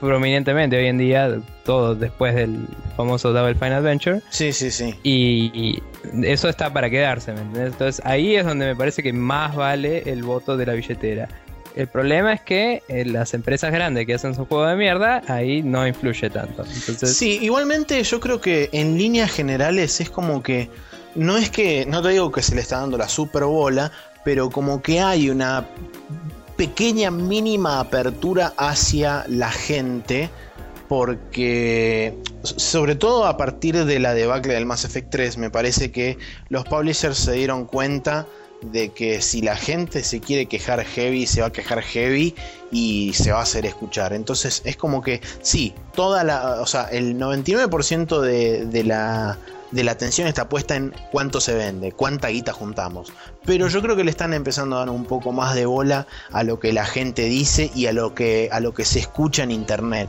[0.00, 2.66] prominentemente hoy en día, todo después del
[2.96, 4.20] famoso Double Fine Adventure.
[4.30, 4.94] Sí, sí, sí.
[5.02, 5.82] Y,
[6.22, 7.72] eso está para quedarse, ¿me entendés?
[7.72, 11.28] Entonces ahí es donde me parece que más vale el voto de la billetera.
[11.76, 15.62] El problema es que eh, las empresas grandes que hacen su juego de mierda, ahí
[15.62, 16.64] no influye tanto.
[16.64, 20.70] Sí, igualmente yo creo que en líneas generales es como que
[21.14, 23.92] no es que, no te digo que se le está dando la super bola,
[24.24, 25.66] pero como que hay una
[26.56, 30.30] pequeña mínima apertura hacia la gente
[30.88, 36.16] porque sobre todo a partir de la debacle del Mass Effect 3 me parece que
[36.48, 38.26] los publishers se dieron cuenta
[38.72, 42.34] de que si la gente se quiere quejar heavy, se va a quejar heavy
[42.70, 44.12] y se va a hacer escuchar.
[44.12, 49.38] Entonces es como que sí, toda la, o sea, el 99% de, de la
[49.70, 53.12] de la atención está puesta en cuánto se vende, cuánta guita juntamos.
[53.44, 56.44] Pero yo creo que le están empezando a dar un poco más de bola a
[56.44, 59.50] lo que la gente dice y a lo que, a lo que se escucha en
[59.50, 60.08] internet.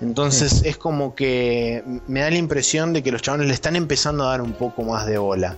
[0.00, 4.24] Entonces es como que me da la impresión de que los chavales le están empezando
[4.24, 5.56] a dar un poco más de bola.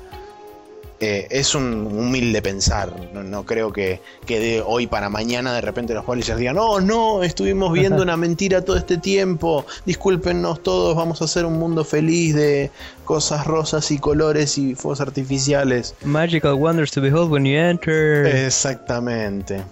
[1.02, 2.92] Eh, es un humilde pensar.
[3.14, 7.22] No, creo que, que, de hoy para mañana de repente los policías digan, oh no,
[7.22, 12.34] estuvimos viendo una mentira todo este tiempo, discúlpenos todos, vamos a hacer un mundo feliz
[12.34, 12.70] de
[13.04, 15.94] cosas rosas y colores y fuegos artificiales.
[16.04, 18.26] Magical wonders to behold when you enter.
[18.26, 19.64] Exactamente.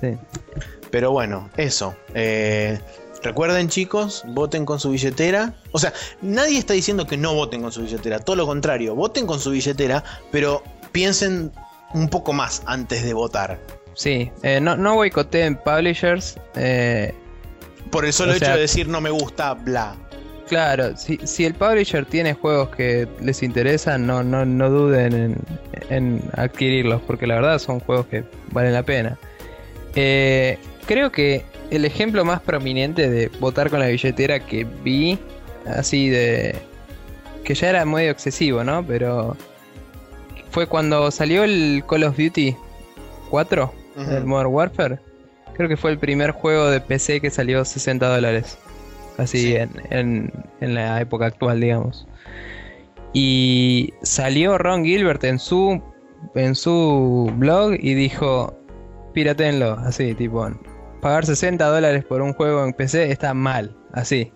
[0.00, 0.18] Sí.
[0.90, 1.94] Pero bueno, eso.
[2.12, 2.80] Eh,
[3.22, 5.54] Recuerden chicos, voten con su billetera.
[5.70, 9.26] O sea, nadie está diciendo que no voten con su billetera, todo lo contrario, voten
[9.26, 10.02] con su billetera,
[10.32, 10.62] pero
[10.92, 11.52] piensen
[11.94, 13.58] un poco más antes de votar.
[13.94, 16.38] Sí, eh, no, no boicoteen publishers.
[16.56, 17.12] Eh,
[17.90, 19.96] Por el solo hecho de decir no me gusta, bla.
[20.48, 25.36] Claro, si, si, el publisher tiene juegos que les interesan, no, no, no duden en,
[25.88, 29.16] en, adquirirlos, porque la verdad son juegos que valen la pena.
[29.94, 35.18] Eh, creo que el ejemplo más prominente de votar con la billetera que vi,
[35.66, 36.54] así de...
[37.44, 38.84] que ya era medio excesivo, ¿no?
[38.86, 39.36] Pero
[40.52, 42.54] fue cuando salió el Call of Duty
[43.30, 43.72] 4,
[44.10, 44.98] el Modern Warfare.
[45.54, 48.58] Creo que fue el primer juego de PC que salió 60 dólares.
[49.16, 50.30] Así en,
[50.60, 52.06] en, la época actual, digamos.
[53.14, 55.82] Y salió Ron Gilbert en su,
[56.34, 58.54] en su blog y dijo,
[59.14, 60.50] piratenlo, así, tipo,
[61.00, 64.32] pagar 60 dólares por un juego en PC está mal, así.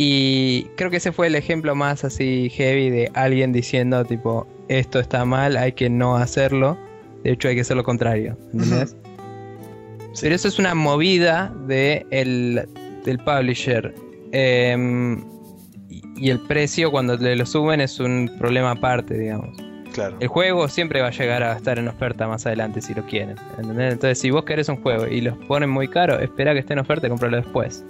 [0.00, 5.00] Y creo que ese fue el ejemplo más así heavy de alguien diciendo tipo, esto
[5.00, 6.78] está mal, hay que no hacerlo.
[7.24, 8.96] De hecho hay que hacer lo contrario, ¿entendés?
[10.20, 12.68] Pero eso es una movida de el,
[13.04, 13.92] del publisher.
[14.30, 15.24] Em,
[16.16, 19.58] y el precio cuando le lo suben es un problema aparte, digamos.
[20.20, 23.34] El juego siempre va a llegar a estar en oferta más adelante si lo quieren.
[23.58, 26.78] Entonces, si vos querés un juego y los ponen muy caro, espera que esté en
[26.78, 27.84] oferta y comprarlo después.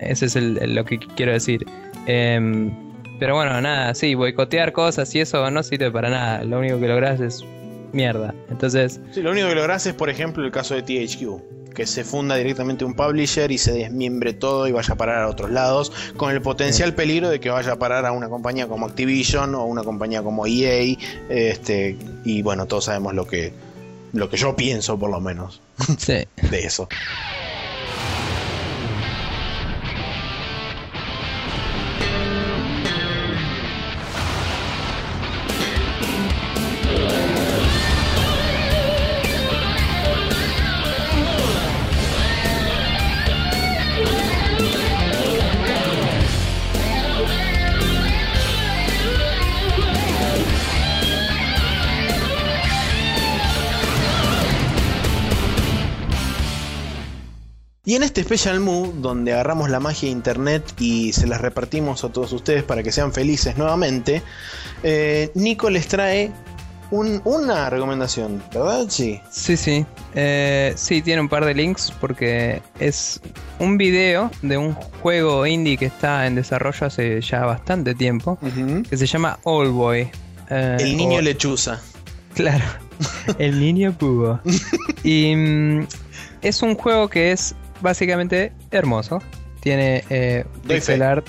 [0.00, 1.66] Ese es lo que quiero decir.
[2.06, 2.70] Em,
[3.18, 6.44] pero bueno, nada, sí, boicotear cosas y eso no sirve para nada.
[6.44, 7.44] Lo único que lográs es
[7.92, 8.34] mierda.
[8.48, 9.00] Entonces.
[9.12, 12.36] Sí, lo único que lográs es, por ejemplo, el caso de THQ que se funda
[12.36, 16.32] directamente un publisher y se desmiembre todo y vaya a parar a otros lados, con
[16.32, 19.82] el potencial peligro de que vaya a parar a una compañía como Activision o una
[19.82, 20.96] compañía como EA,
[21.28, 23.52] este, y bueno, todos sabemos lo que,
[24.12, 25.60] lo que yo pienso por lo menos
[26.06, 26.88] de eso.
[57.90, 62.04] Y en este Special Move, donde agarramos la magia de internet y se las repartimos
[62.04, 64.22] a todos ustedes para que sean felices nuevamente,
[64.84, 66.30] eh, Nico les trae
[66.92, 68.86] una recomendación, ¿verdad?
[68.88, 69.20] Sí.
[69.32, 69.84] Sí, sí.
[70.14, 73.20] Eh, sí, tiene un par de links porque es
[73.58, 78.38] un video de un juego indie que está en desarrollo hace ya bastante tiempo,
[78.88, 80.08] que se llama All Boy.
[80.48, 81.80] Eh, el niño lechuza.
[82.34, 82.64] Claro,
[83.40, 84.40] el niño pudo.
[85.02, 85.86] y mm,
[86.42, 89.22] es un juego que es básicamente hermoso.
[89.60, 91.26] Tiene eh, pixel art,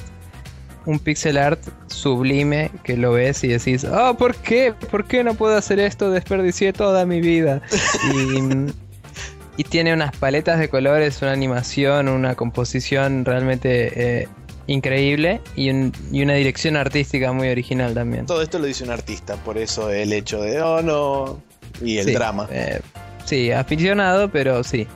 [0.85, 4.73] un pixel art sublime que lo ves y decís, oh, ¿por qué?
[4.73, 6.11] ¿Por qué no puedo hacer esto?
[6.11, 7.61] Desperdicié toda mi vida.
[9.57, 14.27] y, tiene unas paletas de colores, una animación, una composición realmente eh,
[14.65, 18.25] increíble y, una dirección artística muy original también.
[18.25, 21.41] Todo esto lo dice un artista, por eso el hecho de, oh no,
[21.81, 22.47] y el drama.
[22.51, 22.81] Eh,
[23.25, 24.87] sí, aficionado, pero sí.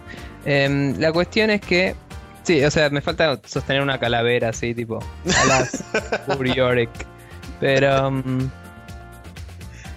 [0.46, 1.96] Em, la cuestión es que.
[2.43, 5.00] Sí, o sea, me falta sostener una calavera así, tipo.
[5.00, 5.84] A las
[7.60, 8.08] Pero.
[8.08, 8.50] Um,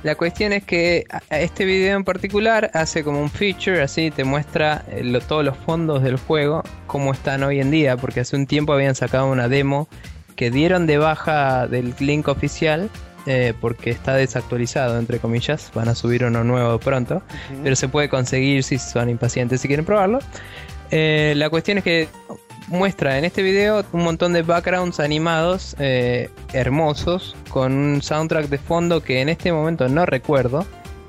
[0.04, 4.84] la cuestión es que este video en particular hace como un feature, así te muestra
[4.88, 8.72] eh, todos los fondos del juego, cómo están hoy en día, porque hace un tiempo
[8.72, 9.88] habían sacado una demo
[10.36, 12.90] que dieron de baja del link oficial
[13.30, 15.70] eh, porque está desactualizado, entre comillas.
[15.74, 17.20] Van a subir uno nuevo pronto,
[17.62, 20.20] pero se puede conseguir si son impacientes y quieren probarlo.
[20.90, 22.08] Eh, la cuestión es que
[22.68, 28.56] muestra en este video un montón de backgrounds animados eh, hermosos con un soundtrack de
[28.56, 30.64] fondo que en este momento no recuerdo,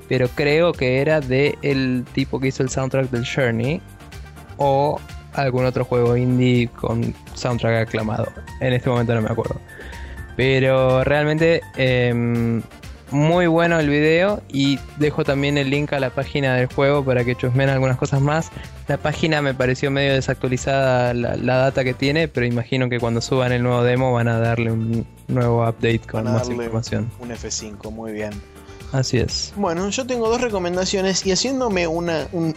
[0.06, 3.80] pero creo que era de el tipo que hizo el soundtrack del Journey
[4.58, 5.00] o
[5.32, 8.30] algún otro juego indie con soundtrack aclamado.
[8.60, 9.58] En este momento no me acuerdo.
[10.36, 12.62] Pero realmente em,
[13.10, 17.24] muy bueno el video y dejo también el link a la página del juego para
[17.24, 18.50] que chusmen algunas cosas más.
[18.88, 23.52] La página me pareció medio desactualizada la, data que tiene, pero imagino que cuando suban
[23.52, 27.10] el nuevo demo van a darle un nuevo update con más información.
[27.20, 28.32] Un F5, muy bien.
[28.92, 29.52] Así es.
[29.56, 32.10] Bueno, yo tengo dos recomendaciones y haciéndome un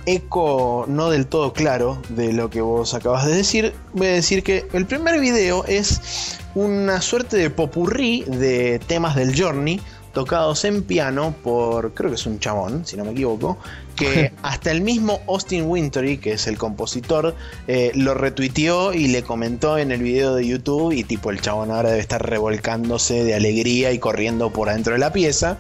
[0.06, 4.44] eco no del todo claro de lo que vos acabas de decir, voy a decir
[4.44, 9.80] que el primer video es una suerte de popurrí de temas del Journey
[10.14, 13.58] tocados en piano por, creo que es un chabón, si no me equivoco,
[13.94, 17.36] que hasta el mismo Austin Wintory, que es el compositor,
[17.68, 21.72] eh, lo retuiteó y le comentó en el video de YouTube y tipo el chabón
[21.72, 25.58] ahora debe estar revolcándose de alegría y corriendo por adentro de la pieza.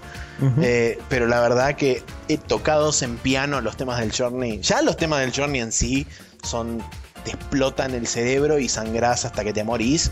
[0.62, 4.98] Eh, pero la verdad que eh, tocados en piano los temas del Journey, ya los
[4.98, 6.06] temas del Journey en sí
[6.42, 6.84] son,
[7.24, 10.12] te explotan el cerebro y sangras hasta que te morís.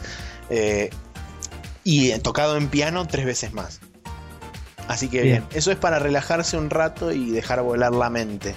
[1.83, 3.81] y tocado en piano tres veces más.
[4.91, 5.45] Así que bien.
[5.53, 8.53] eso es para relajarse un rato y dejar volar la mente.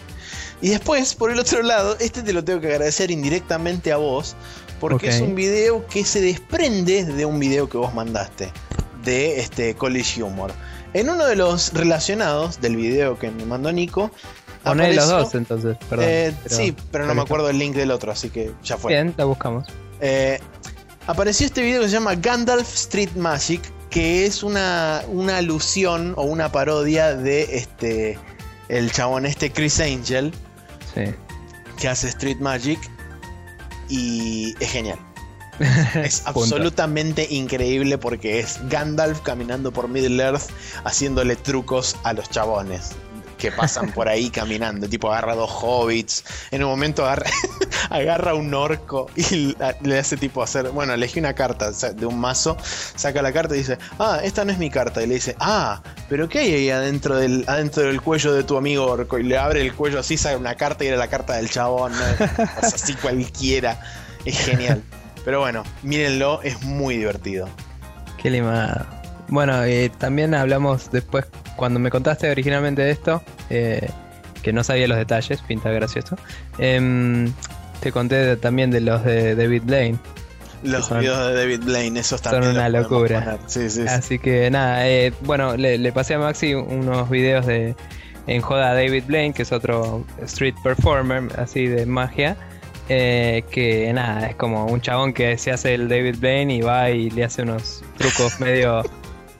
[0.60, 4.34] Y después, por el otro lado, este te lo tengo que agradecer indirectamente a vos,
[4.80, 8.50] porque es un video que se desprende de un video que vos mandaste,
[9.04, 10.52] de este College Humor.
[10.92, 14.10] En uno de los relacionados del video que me mandó Nico,
[14.64, 16.06] Poné los dos entonces, perdón.
[16.08, 18.92] Eh, sí, pero no me acuerdo el link del otro, así que ya fue.
[18.92, 19.66] Bien, la buscamos.
[20.00, 20.40] Eh,
[21.06, 23.60] apareció este video que se llama Gandalf Street Magic,
[23.94, 24.98] que es una,
[25.36, 28.18] alusión o una parodia de este
[28.68, 30.32] el chabón este Chris Angel
[31.78, 32.80] que hace Street Magic
[33.88, 34.98] y es genial.
[35.94, 40.50] es absolutamente increíble porque es Gandalf caminando por Middle Earth
[40.82, 42.96] haciéndole trucos a los chabones
[43.44, 44.88] que pasan por ahí caminando.
[44.88, 46.24] Tipo, agarra dos hobbits.
[46.50, 50.70] En un momento agarra, un orco y le hace tipo hacer.
[50.70, 52.56] Bueno, elegí una carta de un mazo,
[52.96, 55.02] saca la carta y dice: Ah, esta no es mi carta.
[55.02, 58.86] Y le dice: Ah, pero ¿qué hay ahí adentro del, del cuello de tu amigo
[58.86, 59.18] orco?
[59.18, 61.92] Y le abre el cuello así, saca una carta y era la carta del chabón.
[62.62, 63.78] así cualquiera.
[64.24, 64.82] Es genial.
[65.22, 67.46] Pero bueno, mírenlo, es muy divertido.
[68.22, 68.86] Qué limada.
[69.28, 71.26] Bueno, eh, también hablamos después
[71.56, 73.88] cuando me contaste originalmente de esto, eh,
[74.42, 76.16] que no sabía los detalles, pinta gracioso,
[76.58, 77.28] eh,
[77.80, 79.98] te conté también de los de David Blaine.
[80.62, 82.44] Los videos de David Blaine, esos también.
[82.44, 83.38] Son una locura.
[83.46, 87.76] Sí, sí, Así que nada, eh, bueno, le, pasé a Maxi unos videos de
[88.26, 92.36] en joda David Blaine, que es otro street performer, así de magia.
[92.88, 96.90] Eh, que nada, es como un chabón que se hace el David Blaine y va
[96.90, 98.82] y le hace unos trucos medio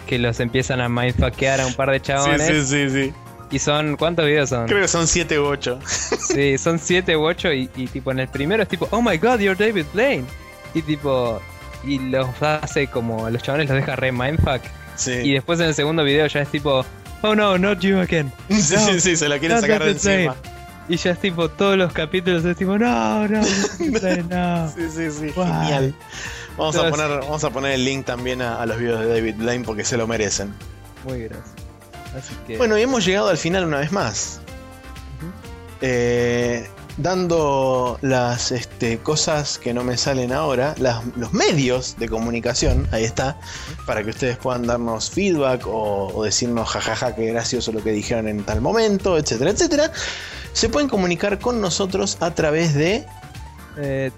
[0.04, 2.46] que los empiezan a mindfuckear a un par de chabones.
[2.46, 3.14] Sí, sí, sí, sí.
[3.50, 4.66] Y son, ¿cuántos videos son?
[4.66, 5.78] Creo que son 7 u 8.
[5.84, 9.38] sí, son 7 u 8 y, tipo en el primero es tipo, oh my god,
[9.38, 10.26] you're David Blaine.
[10.74, 11.40] Y tipo,
[11.84, 14.60] y los hace como, los chabones los deja re mindfuck.
[14.96, 15.12] Sí.
[15.12, 16.84] Y después en el segundo video ya es tipo,
[17.22, 18.32] oh no, not you again.
[18.48, 20.34] sí, sí, sí, se la quieren sacar de encima.
[20.88, 23.44] Y ya es tipo, todos los capítulos es tipo, no, no, no.
[24.68, 25.94] sí, sí, sí, genial.
[26.56, 29.64] Vamos a, poner, vamos a poner el link también a, los videos de David Blaine
[29.64, 30.54] porque se lo merecen.
[31.04, 31.54] Muy gracias.
[32.58, 34.40] Bueno, y hemos llegado al final una vez más.
[35.80, 40.74] Eh, dando las este, cosas que no me salen ahora,
[41.16, 43.38] los medios de comunicación, ahí está,
[43.86, 48.44] para que ustedes puedan darnos feedback o, decirnos jajaja qué gracioso lo que dijeron en
[48.44, 49.92] tal momento, etcétera, etcétera.
[50.52, 53.04] Se pueden comunicar con nosotros a través de
[53.76, 54.12] eh,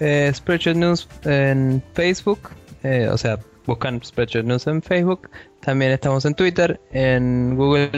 [0.00, 0.32] eh,
[0.74, 2.50] News en Facebook,
[2.82, 5.28] eh, o sea, buscan Spreadshot News en Facebook.
[5.60, 7.90] También estamos en Twitter, en Google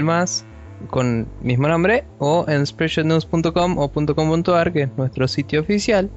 [0.88, 6.10] con mismo nombre, o en spreadshotnews.com o .com.ar, que es nuestro sitio oficial.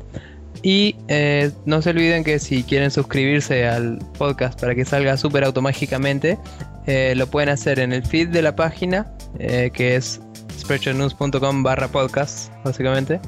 [0.61, 5.43] Y eh, no se olviden que si quieren suscribirse al podcast para que salga súper
[5.43, 6.37] automáticamente,
[6.85, 10.21] eh, lo pueden hacer en el feed de la página, que es
[10.59, 13.19] spreadshotnews.com barra podcast, básicamente.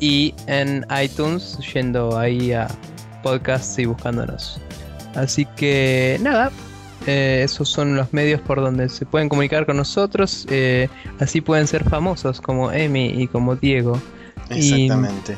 [0.00, 2.68] Y en iTunes, yendo ahí a
[3.22, 4.60] podcasts y buscándonos.
[5.14, 6.50] Así que nada,
[7.06, 10.46] eh, esos son los medios por donde se pueden comunicar con nosotros.
[10.50, 10.88] Eh,
[11.18, 14.00] así pueden ser famosos como Emi y como Diego.
[14.50, 15.36] Exactamente.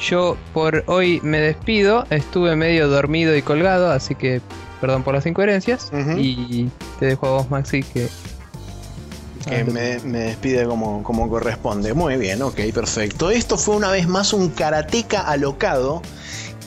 [0.00, 2.06] yo por hoy me despido.
[2.10, 4.40] Estuve medio dormido y colgado, así que
[4.80, 5.90] perdón por las incoherencias.
[6.18, 8.08] Y te dejo a vos, Maxi, que
[9.46, 11.94] que me, me despide como, como corresponde.
[11.94, 13.30] Muy bien, ok, perfecto.
[13.30, 16.02] Esto fue una vez más un karateca alocado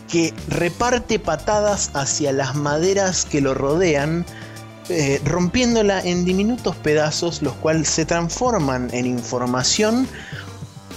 [0.10, 4.26] que reparte patadas hacia las maderas que lo rodean,
[4.90, 10.08] eh, rompiéndola en diminutos pedazos, los cuales se transforman en información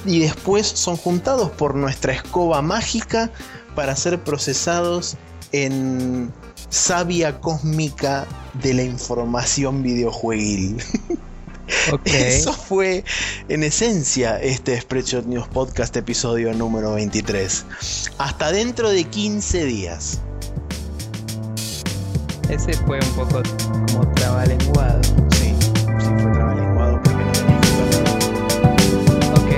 [0.06, 3.30] y después son juntados por nuestra escoba mágica
[3.74, 5.16] para ser procesados
[5.52, 6.32] en
[6.70, 8.26] savia cósmica
[8.62, 10.82] de la información videojueguil.
[12.04, 13.04] Eso fue
[13.48, 17.66] en esencia este Spreadshot News Podcast episodio número 23.
[18.18, 20.20] Hasta dentro de 15 días.
[22.48, 23.42] Ese fue un poco
[23.92, 25.02] como trabalenguado.
[25.32, 25.54] Sí,
[25.98, 27.68] sí fue trabalenguado porque no tenía que
[29.40, 29.50] Ok.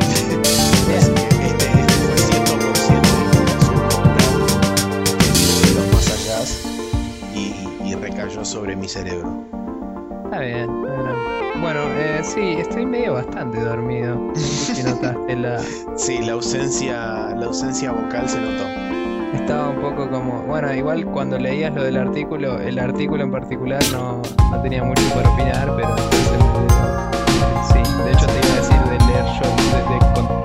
[0.00, 1.16] Así que este,
[1.46, 1.68] este
[2.06, 4.26] fue 100% inspiración comprada
[5.62, 6.38] de los más allá
[7.34, 9.44] y, y recayó sobre mi cerebro.
[10.26, 10.66] Está bien.
[10.80, 11.15] Bueno,
[11.60, 14.32] bueno, eh, sí, estoy medio bastante dormido.
[14.36, 15.60] Si notaste la.
[15.96, 18.64] Sí, la ausencia, la ausencia vocal se notó.
[19.34, 20.42] Estaba un poco como.
[20.42, 25.02] Bueno, igual cuando leías lo del artículo, el artículo en particular no, no tenía mucho
[25.14, 25.96] para opinar, pero.
[27.72, 30.35] Sí, de hecho te iba a decir de leer yo, de, de,